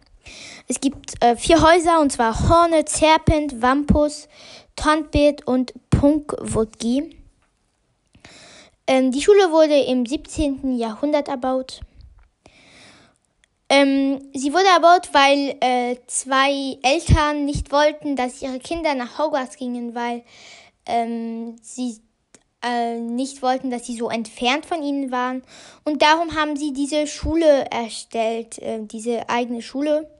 Es 0.69 0.81
gibt 0.81 1.15
äh, 1.21 1.35
vier 1.35 1.63
Häuser, 1.63 2.01
und 2.01 2.13
zwar 2.13 2.49
Hornet, 2.49 2.89
Serpent, 2.89 3.61
Wampus, 3.61 4.29
Tontbeet 4.77 5.45
und 5.47 5.73
Punkwodgi. 5.91 7.17
Ähm, 8.87 9.11
die 9.11 9.21
Schule 9.21 9.51
wurde 9.51 9.81
im 9.81 10.07
17. 10.07 10.79
Jahrhundert 10.79 11.29
erbaut. 11.29 11.81
Ähm, 13.71 14.31
sie 14.35 14.53
wurde 14.53 14.67
erbaut, 14.75 15.11
weil 15.13 15.57
äh, 15.61 15.97
zwei 16.07 16.79
Eltern 16.83 17.45
nicht 17.45 17.71
wollten, 17.71 18.17
dass 18.17 18.41
ihre 18.41 18.59
Kinder 18.59 18.95
nach 18.95 19.19
Hogwarts 19.19 19.57
gingen, 19.57 19.95
weil 19.95 20.25
ähm, 20.87 21.57
sie 21.61 22.01
äh, 22.63 22.99
nicht 22.99 23.43
wollten, 23.43 23.71
dass 23.71 23.87
sie 23.87 23.97
so 23.97 24.09
entfernt 24.09 24.65
von 24.65 24.83
ihnen 24.83 25.11
waren. 25.11 25.43
Und 25.85 26.03
darum 26.03 26.35
haben 26.35 26.57
sie 26.57 26.73
diese 26.73 27.07
Schule 27.07 27.67
erstellt, 27.71 28.59
äh, 28.59 28.81
diese 28.83 29.29
eigene 29.29 29.61
Schule. 29.61 30.11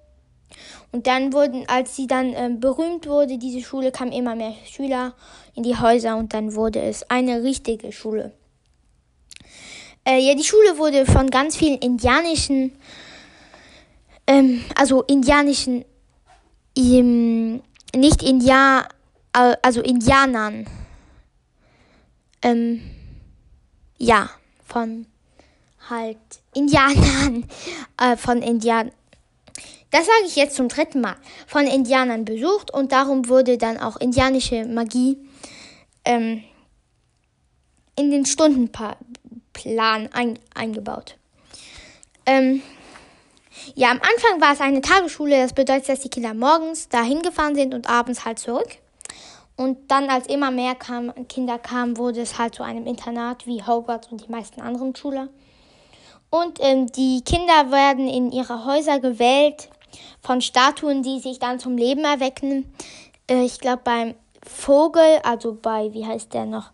Und 0.93 1.07
dann 1.07 1.33
wurden, 1.33 1.69
als 1.69 1.97
sie 1.97 2.07
dann 2.07 2.35
äh, 2.35 2.51
berühmt 2.55 3.07
wurde, 3.07 3.39
diese 3.39 3.63
Schule, 3.63 3.93
kamen 3.93 4.13
immer 4.13 4.35
mehr 4.35 4.55
Schüler 4.67 5.15
in 5.55 5.63
die 5.63 5.77
Häuser 5.77 6.17
und 6.17 6.35
dann 6.35 6.55
wurde 6.55 6.81
es 6.81 7.09
eine 7.11 7.43
richtige 7.43 7.93
Schule. 7.93 8.33
Äh, 10.07 10.21
ja, 10.21 10.35
die 10.35 10.45
Schule 10.45 10.79
wurde 10.79 11.05
von 11.05 11.29
ganz 11.31 11.57
vielen 11.57 11.79
indianischen 11.79 12.73
ähm, 14.29 14.63
also 14.77 15.03
indianischen, 15.03 15.85
ähm, 16.77 17.63
nicht 17.97 18.23
Indian, 18.23 18.85
also 19.33 19.81
Indianern, 19.81 20.67
ähm, 22.43 22.83
ja, 23.97 24.31
von 24.65 25.07
halt 25.89 26.19
Indianern, 26.55 27.47
äh, 28.01 28.17
von 28.17 28.43
Indianern, 28.43 28.93
das 29.91 30.05
sage 30.05 30.27
ich 30.27 30.37
jetzt 30.37 30.57
zum 30.57 30.69
dritten 30.69 31.01
Mal, 31.01 31.17
von 31.47 31.67
Indianern 31.67 32.27
besucht 32.27 32.71
und 32.71 32.93
darum 32.93 33.29
wurde 33.29 33.57
dann 33.57 33.79
auch 33.79 33.97
indianische 33.97 34.67
Magie 34.67 35.17
ähm, 36.05 36.45
in 37.97 38.11
den 38.11 38.27
Stundenplan 38.27 38.97
ein, 40.13 40.39
eingebaut. 40.55 41.17
Ähm, 42.27 42.63
ja, 43.75 43.91
am 43.91 44.01
Anfang 44.01 44.41
war 44.41 44.53
es 44.53 44.61
eine 44.61 44.81
Tagesschule. 44.81 45.43
Das 45.43 45.53
bedeutet, 45.53 45.89
dass 45.89 46.01
die 46.01 46.09
Kinder 46.09 46.35
morgens 46.35 46.89
dahin 46.89 47.23
gefahren 47.23 47.55
sind 47.55 47.75
und 47.75 47.89
abends 47.89 48.25
halt 48.25 48.39
zurück. 48.39 48.79
Und 49.57 49.91
dann, 49.91 50.09
als 50.09 50.29
immer 50.29 50.51
mehr 50.51 50.77
kam, 50.77 51.13
Kinder 51.27 51.59
kamen, 51.59 51.97
wurde 51.97 52.21
es 52.21 52.39
halt 52.39 52.55
zu 52.55 52.63
einem 52.63 52.87
Internat 52.87 53.47
wie 53.47 53.63
Hogwarts 53.63 54.09
und 54.09 54.25
die 54.25 54.31
meisten 54.31 54.61
anderen 54.61 54.95
Schüler. 54.95 55.29
Und 56.31 56.59
ähm, 56.61 56.87
die 56.87 57.23
Kinder 57.23 57.71
werden 57.71 58.09
in 58.09 58.31
ihre 58.31 58.65
Häuser 58.65 59.01
gewählt 59.01 59.69
von 60.21 60.41
Statuen, 60.41 61.03
die 61.03 61.19
sich 61.21 61.39
dann 61.39 61.59
zum 61.59 61.77
Leben 61.77 62.05
erwecken. 62.05 62.73
Äh, 63.29 63.45
ich 63.45 63.59
glaube, 63.59 63.81
beim 63.83 64.15
Vogel, 64.47 65.21
also 65.25 65.59
bei, 65.61 65.93
wie 65.93 66.07
heißt 66.07 66.35
der 66.35 66.47
noch? 66.47 66.71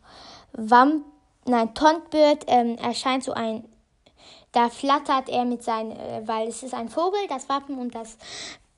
Wamp, 0.52 1.04
nein, 1.46 1.72
Tontbird, 1.74 2.44
ähm, 2.48 2.76
erscheint 2.76 3.24
so 3.24 3.32
ein 3.32 3.64
da 4.54 4.70
flattert 4.70 5.28
er 5.28 5.44
mit 5.44 5.62
seinen, 5.62 5.92
äh, 5.92 6.22
weil 6.24 6.48
es 6.48 6.62
ist 6.62 6.74
ein 6.74 6.88
Vogel, 6.88 7.20
das 7.28 7.48
Wappen, 7.48 7.76
und 7.78 7.94
das 7.94 8.16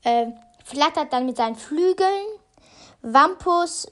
äh, 0.02 0.26
flattert 0.65 1.12
dann 1.12 1.26
mit 1.26 1.36
seinen 1.36 1.54
Flügeln. 1.54 2.26
Wampus 3.02 3.86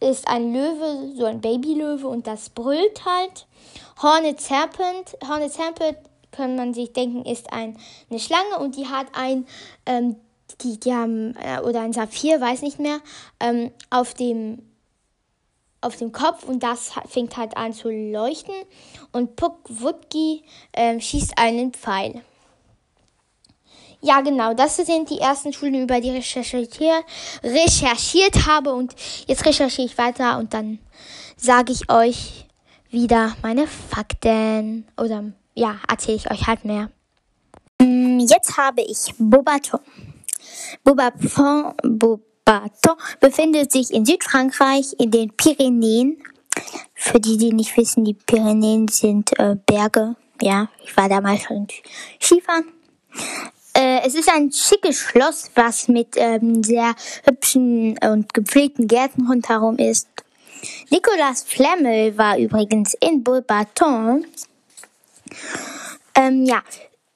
ist 0.00 0.26
ein 0.26 0.52
Löwe, 0.52 1.12
so 1.16 1.24
ein 1.24 1.40
Babylöwe, 1.40 2.06
und 2.08 2.26
das 2.26 2.50
brüllt 2.50 3.04
halt. 3.04 3.46
Hornet 4.02 4.40
Serpent, 4.40 5.16
Hornet 5.26 5.52
Serpent 5.52 5.98
kann 6.32 6.56
man 6.56 6.74
sich 6.74 6.92
denken, 6.92 7.24
ist 7.24 7.52
ein, 7.52 7.78
eine 8.10 8.18
Schlange 8.18 8.58
und 8.58 8.76
die 8.76 8.88
hat 8.88 9.06
ein, 9.12 9.46
ähm, 9.86 10.16
die, 10.60 10.80
die 10.80 10.92
haben, 10.92 11.36
äh, 11.36 11.60
oder 11.60 11.82
ein 11.82 11.92
Saphir, 11.92 12.40
weiß 12.40 12.62
nicht 12.62 12.80
mehr, 12.80 12.98
ähm, 13.38 13.70
auf 13.90 14.14
dem 14.14 14.71
auf 15.82 15.96
dem 15.96 16.12
Kopf 16.12 16.44
und 16.44 16.62
das 16.62 16.92
fängt 17.08 17.36
halt 17.36 17.56
an 17.56 17.72
zu 17.72 17.90
leuchten 17.90 18.54
und 19.12 19.36
Puck 19.36 19.58
Wutki 19.68 20.44
äh, 20.72 20.98
schießt 20.98 21.36
einen 21.36 21.72
Pfeil. 21.72 22.22
Ja, 24.00 24.20
genau, 24.20 24.52
das 24.52 24.76
sind 24.76 25.10
die 25.10 25.20
ersten 25.20 25.52
Schulen, 25.52 25.82
über 25.82 26.00
die 26.00 26.10
ich 26.10 26.36
recherchiert, 26.36 27.04
recherchiert 27.44 28.46
habe 28.48 28.72
und 28.72 28.94
jetzt 29.28 29.46
recherchiere 29.46 29.86
ich 29.86 29.96
weiter 29.96 30.38
und 30.38 30.54
dann 30.54 30.80
sage 31.36 31.72
ich 31.72 31.88
euch 31.90 32.46
wieder 32.90 33.36
meine 33.42 33.66
Fakten 33.66 34.88
oder 34.96 35.24
ja, 35.54 35.76
erzähle 35.88 36.16
ich 36.16 36.30
euch 36.30 36.46
halt 36.46 36.64
mehr. 36.64 36.90
Mm, 37.80 38.18
jetzt 38.20 38.56
habe 38.56 38.82
ich 38.82 39.14
Bobaton. 39.18 39.80
Bobaton, 40.82 41.74
Bobaton 41.82 42.31
Baton 42.44 42.96
befindet 43.20 43.72
sich 43.72 43.92
in 43.92 44.04
Südfrankreich 44.04 44.94
in 44.98 45.10
den 45.10 45.30
Pyrenäen. 45.36 46.22
Für 46.94 47.20
die, 47.20 47.36
die 47.36 47.52
nicht 47.52 47.76
wissen, 47.76 48.04
die 48.04 48.14
Pyrenäen 48.14 48.88
sind 48.88 49.38
äh, 49.38 49.56
Berge. 49.66 50.16
Ja, 50.40 50.68
ich 50.84 50.96
war 50.96 51.08
damals 51.08 51.42
schon 51.42 51.66
Skifahren. 52.20 52.64
Äh, 53.74 54.00
es 54.04 54.14
ist 54.14 54.28
ein 54.28 54.52
schickes 54.52 54.98
Schloss, 54.98 55.50
was 55.54 55.88
mit 55.88 56.14
ähm, 56.16 56.62
sehr 56.62 56.94
hübschen 57.24 57.98
und 57.98 58.34
gepflegten 58.34 58.86
Gärten 58.86 59.26
rundherum 59.26 59.78
ist. 59.78 60.08
Nicolas 60.90 61.42
Flemmel 61.42 62.16
war 62.18 62.38
übrigens 62.38 62.94
in 63.00 63.24
Beaubaton. 63.24 64.26
Ähm, 66.14 66.44
ja, 66.44 66.62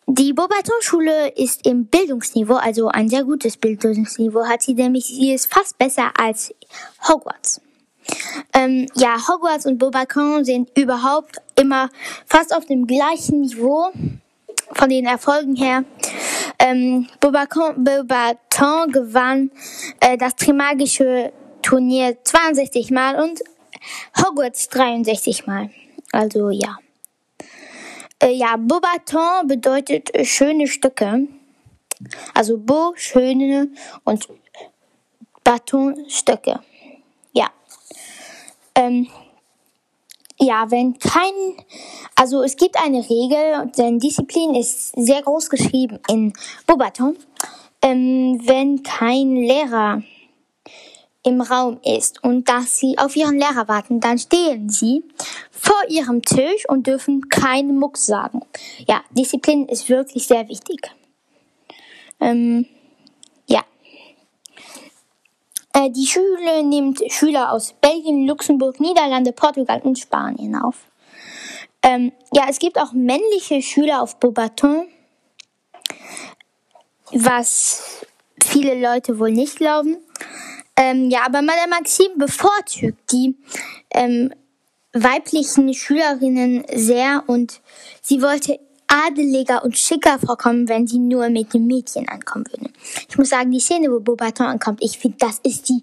die 0.06 0.32
Beaubaton-Schule 0.32 1.30
ist 1.30 1.66
im 1.66 1.86
Bildungsniveau, 1.86 2.54
also 2.54 2.88
ein 2.88 3.08
sehr 3.08 3.24
gutes 3.24 3.56
Bildungsniveau 3.56 4.46
hat 4.46 4.62
sie, 4.62 4.74
nämlich 4.74 5.06
sie 5.06 5.32
ist 5.32 5.52
fast 5.52 5.76
besser 5.78 6.12
als 6.16 6.54
Hogwarts. 7.08 7.60
Ähm, 8.54 8.86
ja, 8.94 9.16
Hogwarts 9.28 9.66
und 9.66 9.78
Beaubaton 9.78 10.44
sind 10.44 10.70
überhaupt 10.78 11.38
immer 11.56 11.90
fast 12.24 12.54
auf 12.54 12.66
dem 12.66 12.86
gleichen 12.86 13.40
Niveau 13.40 13.90
von 14.72 14.88
den 14.88 15.06
Erfolgen 15.06 15.56
her. 15.56 15.84
Ähm, 16.60 17.08
Beaubaton, 17.18 17.82
Beaubaton 17.82 18.92
gewann 18.92 19.50
äh, 19.98 20.16
das 20.16 20.36
Trimagische 20.36 21.32
Turnier 21.62 22.16
62 22.22 22.92
Mal 22.92 23.20
und 23.20 23.42
Hogwarts 24.16 24.68
63 24.68 25.48
Mal. 25.48 25.70
Also 26.12 26.50
ja. 26.50 26.78
Äh, 28.18 28.32
ja, 28.32 28.56
Beaubaton 28.56 29.46
bedeutet 29.46 30.14
äh, 30.14 30.24
schöne 30.24 30.66
Stücke. 30.66 31.28
Also 32.34 32.58
Beau, 32.58 32.92
schöne 32.94 33.70
und 34.04 34.28
Baton, 35.44 36.08
Stücke. 36.08 36.60
Ja. 37.32 37.50
Ähm, 38.74 39.08
ja, 40.38 40.70
wenn 40.70 40.98
kein, 40.98 41.32
also 42.14 42.42
es 42.42 42.56
gibt 42.56 42.76
eine 42.76 42.98
Regel, 42.98 43.70
denn 43.78 43.98
Disziplin 43.98 44.54
ist 44.54 44.92
sehr 44.96 45.22
groß 45.22 45.48
geschrieben 45.48 45.98
in 46.08 46.32
Beaubaton. 46.66 47.16
Ähm, 47.82 48.40
wenn 48.44 48.82
kein 48.82 49.36
Lehrer 49.36 50.02
im 51.26 51.40
Raum 51.40 51.80
ist 51.84 52.22
und 52.22 52.48
dass 52.48 52.78
sie 52.78 52.96
auf 52.98 53.16
ihren 53.16 53.36
Lehrer 53.36 53.66
warten, 53.66 53.98
dann 53.98 54.16
stehen 54.16 54.68
sie 54.68 55.02
vor 55.50 55.76
ihrem 55.88 56.22
Tisch 56.22 56.68
und 56.68 56.86
dürfen 56.86 57.28
keinen 57.28 57.78
Muck 57.78 57.96
sagen. 57.98 58.42
Ja, 58.86 59.02
Disziplin 59.10 59.66
ist 59.66 59.88
wirklich 59.88 60.28
sehr 60.28 60.48
wichtig. 60.48 60.80
Ähm, 62.20 62.66
ja. 63.46 63.64
Äh, 65.72 65.90
die 65.90 66.06
Schule 66.06 66.62
nimmt 66.62 67.02
Schüler 67.10 67.50
aus 67.50 67.74
Belgien, 67.80 68.24
Luxemburg, 68.28 68.78
Niederlande, 68.78 69.32
Portugal 69.32 69.80
und 69.82 69.98
Spanien 69.98 70.54
auf. 70.54 70.76
Ähm, 71.82 72.12
ja, 72.32 72.44
es 72.48 72.60
gibt 72.60 72.78
auch 72.78 72.92
männliche 72.92 73.62
Schüler 73.62 74.00
auf 74.00 74.20
Beaubaton, 74.20 74.86
was 77.10 78.06
viele 78.44 78.80
Leute 78.80 79.18
wohl 79.18 79.32
nicht 79.32 79.56
glauben. 79.56 79.96
Ähm, 80.76 81.10
ja, 81.10 81.20
aber 81.24 81.42
Madame 81.42 81.70
Maxime 81.70 82.16
bevorzugt 82.16 83.10
die 83.10 83.34
ähm, 83.90 84.32
weiblichen 84.92 85.72
Schülerinnen 85.74 86.64
sehr 86.74 87.24
und 87.26 87.60
sie 88.02 88.22
wollte 88.22 88.58
adeliger 88.88 89.64
und 89.64 89.76
schicker 89.76 90.18
vorkommen, 90.18 90.68
wenn 90.68 90.86
sie 90.86 90.98
nur 90.98 91.28
mit 91.28 91.54
dem 91.54 91.66
Mädchen 91.66 92.08
ankommen 92.08 92.46
würden. 92.50 92.72
Ich 93.08 93.18
muss 93.18 93.30
sagen, 93.30 93.50
die 93.50 93.60
Szene, 93.60 93.90
wo 93.90 94.00
Beaubaton 94.00 94.46
ankommt, 94.46 94.80
ich 94.82 94.98
finde, 94.98 95.16
das 95.18 95.40
ist 95.42 95.68
die 95.68 95.80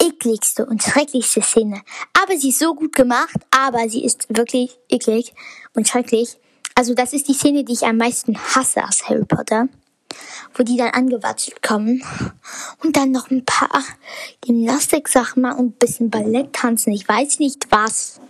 ekligste 0.00 0.66
und 0.66 0.82
schrecklichste 0.82 1.42
Szene. 1.42 1.82
Aber 2.20 2.36
sie 2.36 2.48
ist 2.48 2.58
so 2.58 2.74
gut 2.74 2.94
gemacht, 2.94 3.36
aber 3.50 3.88
sie 3.88 4.04
ist 4.04 4.26
wirklich 4.28 4.78
eklig 4.88 5.32
und 5.74 5.86
schrecklich. 5.86 6.38
also 6.74 6.94
das 6.94 7.12
ist 7.12 7.28
die 7.28 7.34
Szene, 7.34 7.64
die 7.64 7.74
ich 7.74 7.84
am 7.84 7.98
meisten 7.98 8.36
hasse 8.36 8.82
aus 8.82 9.08
Harry 9.08 9.24
Potter, 9.24 9.68
wo 10.54 10.62
die 10.62 10.76
dann 10.76 10.90
angewatschelt 10.90 11.62
kommen 11.62 12.02
und 12.82 12.96
dann 12.96 13.10
noch 13.10 13.30
ein 13.30 13.44
paar 13.44 13.82
Gymnastik-Sachen 14.40 15.42
machen 15.42 15.58
und 15.58 15.66
ein 15.66 15.78
bisschen 15.78 16.10
Ballett 16.10 16.52
tanzen. 16.52 16.92
Ich 16.92 17.08
weiß 17.08 17.38
nicht 17.38 17.66
was. 17.70 18.20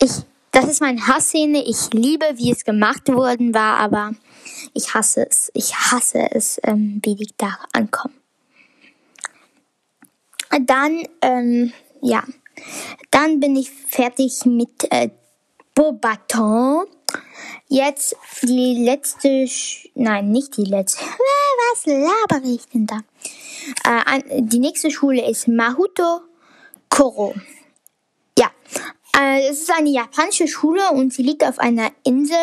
Ich, 0.00 0.10
das 0.52 0.66
ist 0.66 0.80
meine 0.80 1.06
Hassszene. 1.06 1.62
Ich 1.64 1.92
liebe, 1.92 2.26
wie 2.34 2.52
es 2.52 2.64
gemacht 2.64 3.08
worden 3.08 3.54
war, 3.54 3.78
aber 3.78 4.12
ich 4.72 4.94
hasse 4.94 5.26
es. 5.28 5.50
Ich 5.54 5.74
hasse 5.74 6.28
es, 6.30 6.60
ähm, 6.64 7.00
wie 7.04 7.14
die 7.14 7.28
da 7.36 7.58
ankommen. 7.72 8.14
Dann, 10.66 11.02
ähm, 11.20 11.72
ja, 12.00 12.22
dann 13.10 13.40
bin 13.40 13.56
ich 13.56 13.70
fertig 13.70 14.44
mit 14.44 14.86
äh, 14.90 15.10
Beaubaton. 15.74 16.86
Jetzt 17.68 18.16
die 18.42 18.84
letzte, 18.84 19.46
Sch 19.46 19.88
nein, 19.94 20.30
nicht 20.30 20.56
die 20.56 20.64
letzte. 20.64 21.04
Was 21.72 21.86
laber 21.86 22.46
ich 22.46 22.66
denn 22.68 22.86
da? 22.86 23.00
Äh, 23.84 24.22
die 24.40 24.58
nächste 24.58 24.90
Schule 24.90 25.28
ist 25.28 25.48
Mahuto 25.48 26.20
Koro. 26.88 27.34
Ja, 28.38 28.50
äh, 29.18 29.48
es 29.48 29.62
ist 29.62 29.72
eine 29.72 29.90
japanische 29.90 30.46
Schule 30.46 30.90
und 30.92 31.12
sie 31.12 31.22
liegt 31.22 31.44
auf 31.44 31.58
einer 31.58 31.90
Insel. 32.04 32.36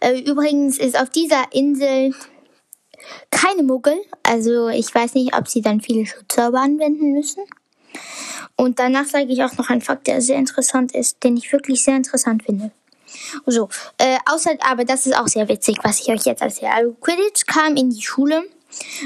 Äh, 0.00 0.20
übrigens 0.20 0.78
ist 0.78 0.98
auf 0.98 1.10
dieser 1.10 1.52
Insel 1.52 2.14
keine 3.30 3.62
Muggel. 3.62 3.96
Also 4.22 4.68
ich 4.68 4.94
weiß 4.94 5.14
nicht, 5.14 5.36
ob 5.36 5.48
sie 5.48 5.60
dann 5.60 5.80
viele 5.80 6.06
Schutzzauber 6.06 6.60
anwenden 6.60 7.12
müssen. 7.12 7.44
Und 8.56 8.78
danach 8.78 9.06
sage 9.06 9.32
ich 9.32 9.42
auch 9.42 9.56
noch 9.56 9.68
einen 9.68 9.80
Fakt, 9.80 10.06
der 10.06 10.20
sehr 10.20 10.38
interessant 10.38 10.94
ist, 10.94 11.22
den 11.24 11.36
ich 11.36 11.52
wirklich 11.52 11.82
sehr 11.82 11.96
interessant 11.96 12.44
finde. 12.44 12.70
So, 13.46 13.68
äh, 13.98 14.18
außer, 14.26 14.50
aber 14.60 14.84
das 14.84 15.06
ist 15.06 15.16
auch 15.16 15.28
sehr 15.28 15.48
witzig, 15.48 15.78
was 15.82 16.00
ich 16.00 16.08
euch 16.08 16.24
jetzt 16.24 16.42
erzähle. 16.42 16.72
Also 16.72 16.92
Quidditch 17.00 17.46
kam 17.46 17.76
in 17.76 17.90
die 17.90 18.02
Schule, 18.02 18.44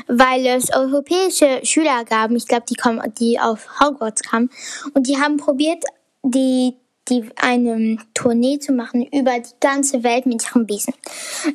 weil 0.06 0.46
es 0.46 0.72
europäische 0.72 1.60
Schüler 1.64 2.04
gab, 2.04 2.30
ich 2.30 2.46
glaube, 2.46 2.64
die 2.68 2.74
kommen, 2.74 3.02
die 3.18 3.38
auf 3.38 3.80
Hogwarts 3.80 4.22
kamen, 4.22 4.50
und 4.94 5.06
die 5.06 5.18
haben 5.18 5.36
probiert, 5.36 5.84
die 6.22 6.74
die 7.08 7.24
eine 7.36 7.98
Tournee 8.14 8.58
zu 8.58 8.72
machen 8.72 9.06
über 9.06 9.38
die 9.38 9.54
ganze 9.60 10.02
Welt 10.02 10.26
mit 10.26 10.44
ihrem 10.44 10.66
Besen. 10.66 10.94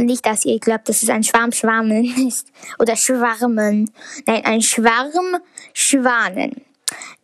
nicht, 0.00 0.26
dass 0.26 0.44
ihr 0.44 0.58
glaubt, 0.58 0.88
dass 0.88 1.02
es 1.02 1.08
ein 1.08 1.22
Schwarm 1.22 1.52
Schwanen 1.52 2.04
ist 2.28 2.48
oder 2.78 2.96
Schwarmen. 2.96 3.90
Nein, 4.26 4.44
ein 4.44 4.62
Schwarm 4.62 5.36
Schwanen. 5.72 6.62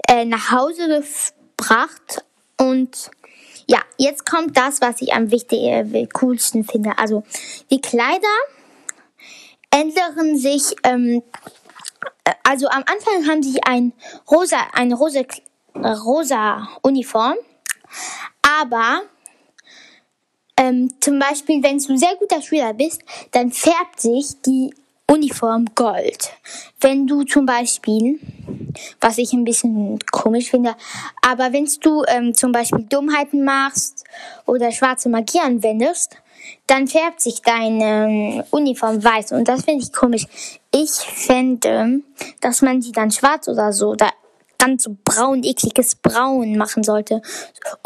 Äh, 0.08 0.24
nach 0.24 0.50
Hause 0.50 1.02
gebracht 1.56 2.24
und 2.56 3.10
ja, 3.66 3.78
jetzt 3.98 4.28
kommt 4.28 4.56
das, 4.56 4.80
was 4.80 5.00
ich 5.00 5.12
am 5.12 5.30
wichtigsten, 5.30 5.94
äh, 5.94 6.06
coolsten 6.12 6.64
finde. 6.64 6.98
Also 6.98 7.22
die 7.70 7.80
Kleider 7.80 8.26
ändern 9.70 10.36
sich 10.36 10.74
ähm, 10.82 11.22
also 12.42 12.68
am 12.68 12.84
Anfang 12.86 13.26
haben 13.28 13.42
sie 13.42 13.62
ein 13.62 13.92
rosa, 14.30 14.58
eine 14.72 14.94
rosa, 14.94 15.22
rosa 15.74 16.68
Uniform, 16.82 17.36
aber 18.42 19.02
ähm, 20.56 20.90
zum 21.00 21.18
Beispiel, 21.18 21.62
wenn 21.62 21.78
du 21.78 21.96
sehr 21.96 22.16
guter 22.16 22.42
Schüler 22.42 22.74
bist, 22.74 23.02
dann 23.30 23.50
färbt 23.50 24.00
sich 24.00 24.40
die 24.44 24.74
Uniform 25.10 25.64
Gold. 25.74 26.32
Wenn 26.80 27.06
du 27.06 27.24
zum 27.24 27.46
Beispiel, 27.46 28.20
was 29.00 29.18
ich 29.18 29.32
ein 29.32 29.44
bisschen 29.44 29.98
komisch 30.12 30.50
finde, 30.50 30.76
aber 31.22 31.52
wenn 31.52 31.68
du 31.80 32.04
ähm, 32.06 32.34
zum 32.34 32.52
Beispiel 32.52 32.84
Dummheiten 32.84 33.42
machst 33.42 34.04
oder 34.46 34.70
schwarze 34.70 35.08
Magie 35.08 35.40
anwendest, 35.40 36.16
dann 36.66 36.86
färbt 36.86 37.20
sich 37.20 37.42
deine 37.42 38.44
Uniform 38.50 39.02
weiß 39.02 39.32
und 39.32 39.48
das 39.48 39.64
finde 39.64 39.82
ich 39.84 39.92
komisch. 39.92 40.26
Ich 40.72 40.90
fände, 40.90 42.00
dass 42.40 42.62
man 42.62 42.80
sie 42.80 42.92
dann 42.92 43.10
schwarz 43.10 43.48
oder 43.48 43.72
so 43.72 43.90
oder 43.90 44.10
ganz 44.58 44.84
so 44.84 44.96
braun, 45.04 45.42
ekliges 45.42 45.96
Braun 45.96 46.56
machen 46.56 46.84
sollte. 46.84 47.22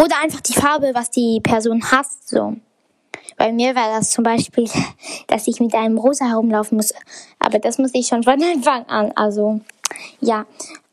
Oder 0.03 0.20
einfach 0.22 0.40
die 0.40 0.53
Farbe, 0.53 0.90
was 0.92 1.11
die 1.11 1.40
Person 1.42 1.83
hasst, 1.90 2.29
so. 2.29 2.57
Bei 3.37 3.53
mir 3.53 3.74
war 3.74 3.96
das 3.96 4.11
zum 4.11 4.24
Beispiel, 4.24 4.68
dass 5.29 5.46
ich 5.46 5.61
mit 5.61 5.74
einem 5.74 5.98
Rosa 5.98 6.27
herumlaufen 6.27 6.77
muss. 6.77 6.92
Aber 7.38 7.59
das 7.59 7.79
muss 7.79 7.94
ich 7.94 8.07
schon 8.07 8.22
von 8.22 8.42
Anfang 8.42 8.85
an. 8.87 9.12
Also, 9.14 9.61
ja. 10.20 10.46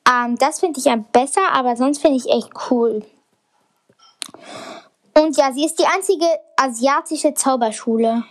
Ähm, 0.07 0.37
das 0.37 0.59
finde 0.59 0.79
ich 0.79 0.85
ja 0.85 0.95
besser, 0.95 1.51
aber 1.51 1.75
sonst 1.75 2.01
finde 2.01 2.17
ich 2.17 2.29
echt 2.29 2.49
cool. 2.69 3.03
Und 5.13 5.37
ja, 5.37 5.51
sie 5.51 5.65
ist 5.65 5.77
die 5.79 5.85
einzige 5.85 6.25
asiatische 6.55 7.33
Zauberschule. 7.33 8.23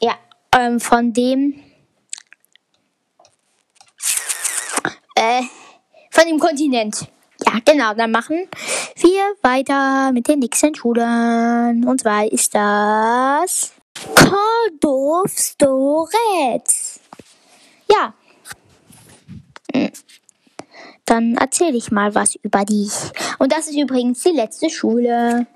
Ja, 0.00 0.14
ähm, 0.56 0.80
von 0.80 1.12
dem. 1.12 1.60
Äh, 5.14 5.42
von 6.10 6.26
dem 6.26 6.38
Kontinent. 6.38 7.06
Ja, 7.46 7.60
genau, 7.64 7.94
dann 7.94 8.10
machen 8.10 8.48
wir 8.96 9.34
weiter 9.42 10.12
mit 10.12 10.28
den 10.28 10.40
nächsten 10.40 10.74
Schulen. 10.74 11.84
Und 11.86 12.00
zwar 12.00 12.30
ist 12.30 12.54
das 12.54 13.72
Cordov 14.14 15.30
Storets. 15.30 17.00
Ja. 17.90 18.14
Dann 21.06 21.34
erzähle 21.34 21.76
ich 21.76 21.90
mal 21.90 22.14
was 22.14 22.34
über 22.36 22.64
dich. 22.64 22.92
Und 23.38 23.52
das 23.52 23.68
ist 23.68 23.76
übrigens 23.76 24.22
die 24.22 24.30
letzte 24.30 24.70
Schule. 24.70 25.46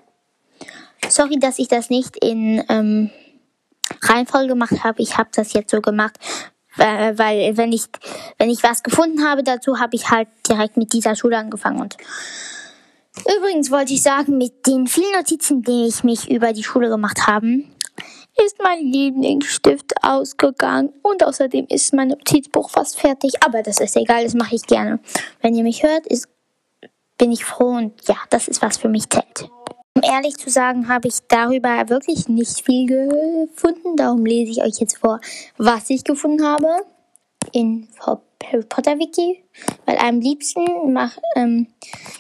Sorry, 1.09 1.39
dass 1.39 1.59
ich 1.59 1.69
das 1.69 1.91
nicht 1.91 2.23
in 2.23 2.63
ähm, 2.69 3.11
Reihenfolge 4.03 4.49
gemacht 4.49 4.85
habe. 4.85 5.01
Ich 5.01 5.17
habe 5.17 5.31
das 5.35 5.53
jetzt 5.53 5.71
so 5.71 5.81
gemacht, 5.81 6.19
weil, 6.77 7.19
weil 7.19 7.57
wenn 7.57 7.73
ich 7.73 7.85
wenn 8.37 8.51
ich 8.51 8.63
was 8.63 8.83
gefunden 8.83 9.25
habe 9.25 9.43
dazu, 9.43 9.79
habe 9.79 9.97
ich 9.97 10.11
halt 10.11 10.29
direkt 10.49 10.77
mit 10.77 10.93
dieser 10.93 11.17
Schule 11.17 11.39
angefangen. 11.39 11.81
Und 11.81 11.97
übrigens 13.37 13.71
wollte 13.71 13.95
ich 13.95 14.03
sagen, 14.03 14.37
mit 14.37 14.67
den 14.67 14.87
vielen 14.87 15.13
Notizen, 15.13 15.63
die 15.63 15.87
ich 15.87 16.05
mich 16.05 16.31
über 16.31 16.53
die 16.53 16.65
Schule 16.65 16.89
gemacht 16.89 17.27
habe, 17.27 17.65
ist 18.45 18.57
mein 18.63 18.81
Lieblingsstift 18.81 19.93
ausgegangen 20.03 20.93
und 21.03 21.25
außerdem 21.25 21.67
ist 21.69 21.93
mein 21.95 22.09
Notizbuch 22.09 22.71
fast 22.71 22.99
fertig. 22.99 23.33
Aber 23.45 23.63
das 23.63 23.81
ist 23.81 23.97
egal, 23.97 24.25
das 24.25 24.35
mache 24.35 24.55
ich 24.55 24.63
gerne. 24.63 25.01
Wenn 25.43 25.55
ihr 25.55 25.63
mich 25.63 25.83
hört, 25.83 26.07
ist, 26.07 26.29
bin 27.17 27.33
ich 27.33 27.45
froh 27.45 27.77
und 27.77 27.93
ja, 28.07 28.17
das 28.31 28.49
ist 28.49 28.63
was 28.63 28.77
für 28.77 28.89
mich 28.89 29.09
zählt. 29.09 29.49
Um 29.95 30.03
ehrlich 30.03 30.37
zu 30.37 30.49
sagen, 30.49 30.89
habe 30.89 31.09
ich 31.09 31.19
darüber 31.27 31.89
wirklich 31.89 32.29
nicht 32.29 32.65
viel 32.65 32.87
gefunden. 32.87 33.97
Darum 33.97 34.25
lese 34.25 34.53
ich 34.53 34.63
euch 34.63 34.79
jetzt 34.79 34.99
vor, 34.99 35.21
was 35.57 35.91
ich 35.91 36.05
gefunden 36.05 36.45
habe 36.45 36.69
in 37.53 37.89
Harry 38.07 38.63
Potter 38.69 38.99
Wiki. 38.99 39.43
Weil 39.87 39.99
am 39.99 40.21
liebsten 40.21 40.65
ähm, 41.35 41.67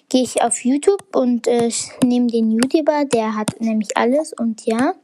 gehe 0.08 0.22
ich 0.22 0.42
auf 0.42 0.64
YouTube 0.64 1.14
und 1.14 1.46
äh, 1.46 1.70
nehme 2.04 2.26
den 2.26 2.50
YouTuber, 2.50 3.04
der 3.04 3.36
hat 3.36 3.60
nämlich 3.60 3.96
alles 3.96 4.32
und 4.32 4.66
ja. 4.66 4.94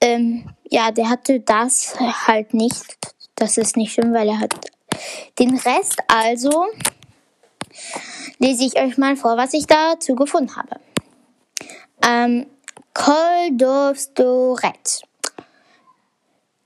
Ähm, 0.00 0.50
ja, 0.70 0.90
der 0.90 1.08
hatte 1.08 1.40
das 1.40 1.94
halt 1.98 2.54
nicht. 2.54 2.96
Das 3.34 3.58
ist 3.58 3.76
nicht 3.76 3.92
schlimm, 3.92 4.12
weil 4.12 4.28
er 4.28 4.40
hat 4.40 4.54
den 5.38 5.56
Rest. 5.56 5.98
Also 6.08 6.66
lese 8.38 8.64
ich 8.64 8.78
euch 8.78 8.98
mal 8.98 9.16
vor, 9.16 9.36
was 9.36 9.54
ich 9.54 9.66
dazu 9.66 10.14
gefunden 10.14 10.54
habe. 10.56 10.76
Ähm, 12.06 12.46
Koldovstoret. 12.94 15.02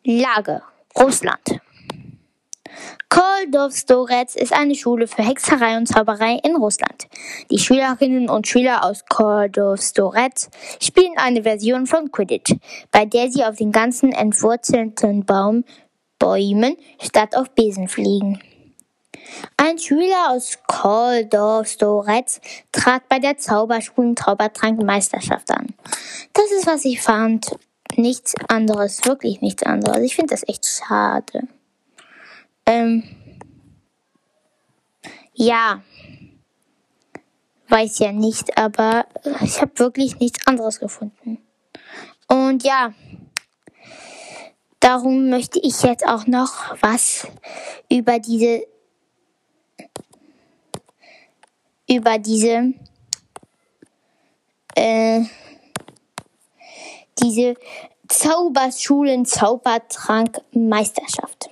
Lage. 0.04 0.62
Russland. 0.96 1.60
Koldovstorets 3.08 4.34
ist 4.34 4.52
eine 4.52 4.74
Schule 4.74 5.06
für 5.06 5.22
Hexerei 5.22 5.76
und 5.76 5.86
Zauberei 5.86 6.40
in 6.42 6.56
Russland. 6.56 7.06
Die 7.50 7.58
Schülerinnen 7.58 8.28
und 8.28 8.46
Schüler 8.46 8.84
aus 8.84 9.04
Koldovstorets 9.08 10.50
spielen 10.80 11.14
eine 11.16 11.42
Version 11.42 11.86
von 11.86 12.10
Quidditch, 12.10 12.54
bei 12.90 13.04
der 13.04 13.30
sie 13.30 13.44
auf 13.44 13.56
den 13.56 13.72
ganzen 13.72 14.12
entwurzelten 14.12 15.24
Baum, 15.24 15.64
Bäumen 16.18 16.76
statt 17.00 17.36
auf 17.36 17.50
Besen 17.50 17.88
fliegen. 17.88 18.40
Ein 19.56 19.78
Schüler 19.78 20.30
aus 20.30 20.58
Koldovstorets 20.66 22.40
trat 22.72 23.08
bei 23.08 23.18
der 23.18 23.38
Zauberschulen 23.38 24.16
Zaubertrankmeisterschaft 24.16 25.50
an. 25.50 25.74
Das 26.32 26.50
ist, 26.52 26.66
was 26.66 26.84
ich 26.84 27.00
fand. 27.00 27.56
Nichts 27.96 28.34
anderes, 28.48 29.04
wirklich 29.04 29.40
nichts 29.40 29.62
anderes. 29.62 30.02
Ich 30.02 30.16
finde 30.16 30.34
das 30.34 30.46
echt 30.48 30.66
schade. 30.66 31.46
Ähm, 32.66 33.02
ja, 35.34 35.82
weiß 37.68 37.98
ja 37.98 38.12
nicht, 38.12 38.56
aber 38.56 39.06
ich 39.42 39.60
habe 39.60 39.78
wirklich 39.78 40.18
nichts 40.18 40.46
anderes 40.46 40.78
gefunden. 40.78 41.38
Und 42.28 42.62
ja, 42.62 42.94
darum 44.80 45.28
möchte 45.28 45.58
ich 45.58 45.82
jetzt 45.82 46.06
auch 46.06 46.26
noch 46.26 46.76
was 46.80 47.26
über 47.90 48.18
diese 48.18 48.66
über 51.88 52.18
diese 52.18 52.72
äh, 54.74 55.22
diese 57.22 57.54
Zauberschulen 58.08 59.26
Zaubertrank 59.26 60.40
Meisterschaft. 60.52 61.50